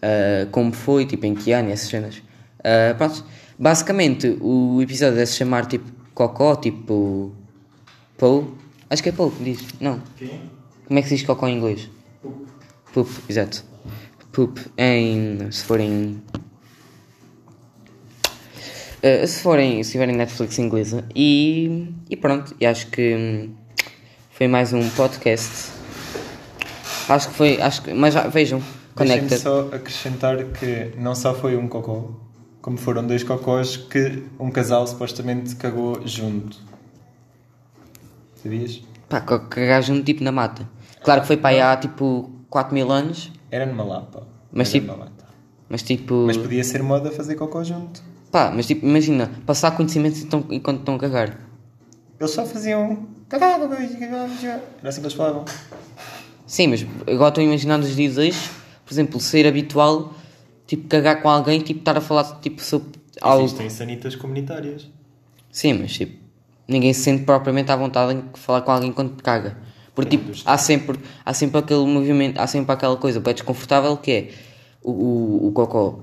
ah, 0.00 0.46
como 0.50 0.72
foi, 0.72 1.04
tipo 1.04 1.26
em 1.26 1.34
que 1.34 1.52
ano, 1.52 1.70
essas 1.70 1.88
cenas. 1.88 2.22
Ah, 2.64 2.94
pronto, 2.96 3.24
basicamente 3.58 4.38
o 4.40 4.80
episódio 4.80 5.14
deve 5.16 5.26
se 5.26 5.36
chamar 5.36 5.66
tipo 5.66 5.84
cocó, 6.14 6.56
tipo 6.56 7.32
Paul, 8.16 8.54
acho 8.88 9.02
que 9.02 9.10
é 9.10 9.12
Paul 9.12 9.30
que 9.30 9.44
diz, 9.44 9.66
não. 9.78 10.00
Quem? 10.16 10.61
Como 10.92 10.98
é 10.98 11.02
que 11.02 11.08
se 11.08 11.16
diz 11.16 11.24
cocó 11.24 11.48
em 11.48 11.56
inglês? 11.56 11.88
Poop, 12.92 13.10
exato. 13.26 13.64
Poop 14.30 14.60
em. 14.76 15.50
se 15.50 15.64
forem. 15.64 16.22
eh, 19.00 19.26
se 19.26 19.40
forem. 19.40 19.82
se 19.82 19.92
tiverem 19.92 20.14
Netflix 20.14 20.58
inglesa. 20.58 21.02
E. 21.16 21.94
e 22.10 22.14
pronto. 22.14 22.54
E 22.60 22.66
acho 22.66 22.88
que. 22.88 23.48
foi 24.32 24.46
mais 24.48 24.74
um 24.74 24.86
podcast. 24.90 25.72
Acho 27.08 27.30
que 27.30 27.34
foi. 27.36 27.58
Acho 27.58 27.84
que, 27.84 27.94
mas 27.94 28.14
vejam. 28.30 28.62
Connected. 28.94 29.38
só 29.40 29.70
acrescentar 29.72 30.44
que 30.44 30.92
não 30.98 31.14
só 31.14 31.32
foi 31.32 31.56
um 31.56 31.68
cocó, 31.68 32.10
como 32.60 32.76
foram 32.76 33.06
dois 33.06 33.24
cocós 33.24 33.78
que 33.78 34.24
um 34.38 34.50
casal 34.50 34.86
supostamente 34.86 35.56
cagou 35.56 36.06
junto. 36.06 36.58
Sabias? 38.42 38.82
Pá, 39.08 39.22
cagar 39.22 39.82
junto 39.82 40.04
tipo 40.04 40.22
na 40.22 40.30
mata. 40.30 40.68
Claro 41.02 41.20
que 41.22 41.26
foi 41.26 41.36
para 41.36 41.50
aí 41.50 41.60
há 41.60 41.76
tipo 41.76 42.30
4 42.48 42.72
mil 42.74 42.90
anos. 42.90 43.30
Era 43.50 43.66
numa 43.66 43.84
lapa. 43.84 44.26
Mas 44.52 44.74
Era 44.74 44.80
tipo- 44.80 44.96
mata. 44.98 45.24
Mas 45.68 45.82
tipo. 45.82 46.14
Mas 46.26 46.36
podia 46.36 46.62
ser 46.64 46.82
moda 46.82 47.10
fazer 47.10 47.34
cocó 47.34 47.64
junto. 47.64 48.02
Pá, 48.30 48.50
mas 48.54 48.66
tipo, 48.66 48.86
imagina, 48.86 49.30
passar 49.46 49.72
conhecimentos 49.72 50.26
enquanto 50.50 50.80
estão 50.80 50.94
a 50.94 50.98
cagar. 50.98 51.38
Eles 52.18 52.30
só 52.32 52.44
faziam. 52.46 53.06
Era 53.30 54.88
assim 54.88 55.00
que 55.00 55.06
eles 55.06 55.14
falavam. 55.14 55.44
Sim, 56.46 56.68
mas 56.68 56.86
agora 57.06 57.28
estou 57.30 57.40
a 57.42 57.44
imaginar 57.44 57.78
nos 57.78 57.94
dias 57.96 58.18
hoje, 58.18 58.38
por 58.84 58.92
exemplo, 58.92 59.18
ser 59.20 59.46
habitual, 59.46 60.12
tipo, 60.66 60.86
cagar 60.88 61.22
com 61.22 61.28
alguém, 61.30 61.60
tipo, 61.60 61.80
estar 61.80 61.96
a 61.96 62.00
falar 62.00 62.24
tipo, 62.40 62.62
sobre 62.62 62.88
algo. 63.20 63.44
Existem 63.44 63.70
sanitas 63.70 64.14
comunitárias. 64.16 64.88
Sim, 65.50 65.74
mas 65.74 65.92
tipo, 65.92 66.18
ninguém 66.68 66.92
se 66.92 67.00
sente 67.02 67.24
propriamente 67.24 67.70
à 67.72 67.76
vontade 67.76 68.14
em 68.14 68.22
falar 68.34 68.60
com 68.62 68.70
alguém 68.72 68.92
quando 68.92 69.22
caga. 69.22 69.56
Porque 69.94 70.16
tipo, 70.16 70.32
há 70.46 70.56
sempre, 70.56 70.98
há 71.24 71.34
sempre 71.34 71.58
aquele 71.58 71.84
movimento, 71.84 72.38
há 72.38 72.46
sempre 72.46 72.72
aquela 72.72 72.96
coisa 72.96 73.20
bem 73.20 73.34
desconfortável 73.34 73.96
que 73.96 74.10
é 74.10 74.30
o, 74.82 74.90
o, 74.90 75.48
o 75.48 75.52
cocó 75.52 76.00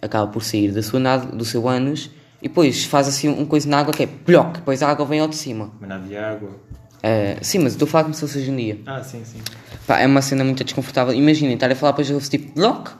acaba 0.00 0.26
por 0.26 0.42
sair 0.42 0.72
da 0.72 0.82
sua 0.82 0.98
nada, 0.98 1.26
do 1.26 1.44
seu 1.44 1.68
ânus 1.68 2.10
e 2.40 2.48
depois 2.48 2.84
faz 2.84 3.08
assim 3.08 3.28
um 3.28 3.44
coisa 3.44 3.68
na 3.68 3.78
água 3.78 3.92
que 3.92 4.02
é 4.02 4.06
bloco, 4.06 4.54
depois 4.54 4.82
a 4.82 4.88
água 4.88 5.04
vem 5.04 5.20
ao 5.20 5.28
de 5.28 5.36
cima. 5.36 5.70
Mas 5.80 5.88
não 5.88 5.96
havia 5.96 6.30
água. 6.30 6.48
Uh, 6.48 7.38
sim, 7.42 7.58
mas 7.58 7.72
estou 7.72 7.86
a 7.86 7.90
falar 7.90 8.04
como 8.04 8.14
se 8.14 8.20
fosse 8.20 8.38
hoje 8.38 8.50
em 8.50 8.56
dia. 8.56 8.80
Ah, 8.86 9.02
sim, 9.02 9.22
sim. 9.24 9.38
Pá, 9.86 10.00
é 10.00 10.06
uma 10.06 10.22
cena 10.22 10.42
muito 10.42 10.64
desconfortável. 10.64 11.14
Imaginem, 11.14 11.54
estar 11.54 11.70
a 11.70 11.74
falar 11.74 11.92
depois 11.92 12.10
eu 12.10 12.20
tipo 12.20 12.52
bloco. 12.54 12.96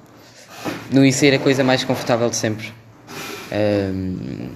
Não 0.92 1.04
ia 1.04 1.12
ser 1.12 1.34
a 1.34 1.38
coisa 1.38 1.64
mais 1.64 1.82
confortável 1.82 2.30
de 2.30 2.36
sempre. 2.36 2.72
Um, 3.52 4.48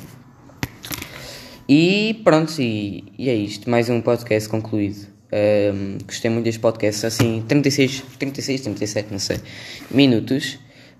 e 1.68 2.20
pronto, 2.24 2.60
e, 2.60 3.12
e, 3.18 3.28
é 3.28 3.34
isto. 3.34 3.68
Mais 3.68 3.88
um 3.88 4.00
podcast 4.00 4.48
concluído. 4.48 5.09
Um, 5.32 5.98
gostei 6.04 6.30
muito 6.30 6.44
deste 6.44 6.60
podcast. 6.60 7.06
Assim, 7.06 7.44
36, 7.46 8.02
36, 8.18 8.60
37, 8.62 9.08
não 9.10 9.18
sei. 9.18 9.38
Minutos. 9.90 10.58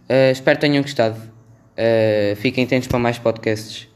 Uh, 0.08 0.30
espero 0.32 0.58
que 0.58 0.66
tenham 0.66 0.82
gostado. 0.82 1.16
Uh, 1.18 2.36
fiquem 2.36 2.64
atentos 2.64 2.88
para 2.88 2.98
mais 2.98 3.18
podcasts. 3.18 3.88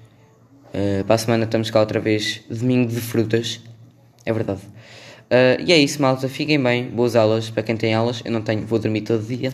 Uh, 0.68 1.05
para 1.05 1.14
a 1.14 1.18
semana 1.18 1.45
estamos 1.45 1.70
cá 1.70 1.80
outra 1.80 2.01
vez. 2.01 2.43
Domingo 2.51 2.91
de 2.91 3.01
frutas. 3.01 3.61
É 4.26 4.32
verdade. 4.32 4.61
e 5.64 5.72
é 5.72 5.78
isso, 5.78 6.01
malta. 6.03 6.28
Fiquem 6.28 6.61
bem. 6.61 6.89
Boas 6.89 7.14
aulas. 7.14 7.51
Para 7.51 7.62
quem 7.62 7.76
tem 7.76 7.95
aulas, 7.95 8.22
eu 8.24 8.32
não 8.32 8.43
tenho. 8.43 8.66
Vou 8.66 8.78
dormir 8.78 9.03
todo 9.03 9.24
dia. 9.24 9.53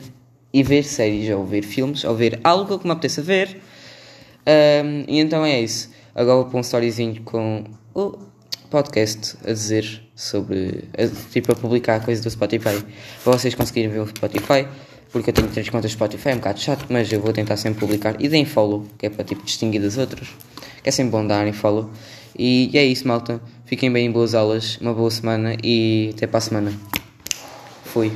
E 0.53 0.63
ver 0.63 0.83
séries, 0.83 1.31
ou 1.31 1.47
ver 1.47 1.63
filmes, 1.63 2.03
ou 2.03 2.15
ver 2.15 2.41
algo 2.43 2.77
que 2.79 2.85
me 2.85 2.93
apeteça 2.93 3.23
ver. 3.23 3.61
e 5.07 5.21
então 5.21 5.45
é 5.45 5.61
isso. 5.61 5.91
Agora 6.13 6.43
vou 6.43 6.47
pôr 6.47 6.59
um 6.59 6.61
storyzinho 6.61 7.23
com 7.23 7.65
o 7.95 8.19
podcast 8.69 9.37
a 9.45 9.53
dizer 9.53 10.10
sobre. 10.21 10.85
A, 10.97 11.07
tipo, 11.33 11.51
a 11.53 11.55
publicar 11.55 11.97
a 11.97 12.01
coisa 12.01 12.23
do 12.23 12.31
Spotify. 12.31 12.85
Para 13.25 13.33
vocês 13.33 13.55
conseguirem 13.55 13.91
ver 13.91 14.01
o 14.01 14.07
Spotify. 14.07 14.67
Porque 15.11 15.31
eu 15.31 15.35
tenho 15.35 15.49
três 15.49 15.69
contas 15.69 15.91
Spotify, 15.91 16.29
é 16.29 16.35
um 16.35 16.37
bocado 16.37 16.61
chato, 16.61 16.87
mas 16.89 17.11
eu 17.11 17.21
vou 17.21 17.33
tentar 17.33 17.57
sempre 17.57 17.81
publicar. 17.81 18.15
E 18.21 18.29
deem 18.29 18.45
follow, 18.45 18.87
que 18.97 19.07
é 19.07 19.11
para 19.11 19.25
tipo 19.25 19.43
distinguir 19.43 19.83
das 19.83 19.99
outras. 19.99 20.29
Que 20.85 20.89
é 20.89 20.93
sempre 20.93 21.11
bom 21.11 21.27
darem 21.27 21.53
follow. 21.53 21.91
E, 22.39 22.71
e 22.73 22.79
é 22.79 22.85
isso, 22.85 23.09
malta. 23.09 23.41
Fiquem 23.67 23.93
bem 23.93 24.07
em 24.07 24.11
boas 24.11 24.35
aulas, 24.37 24.79
uma 24.81 24.95
boa 24.95 25.11
semana 25.11 25.57
e 25.65 26.13
até 26.15 26.29
para 26.29 26.39
a 26.39 26.41
semana. 26.41 26.73
Fui. 27.85 28.13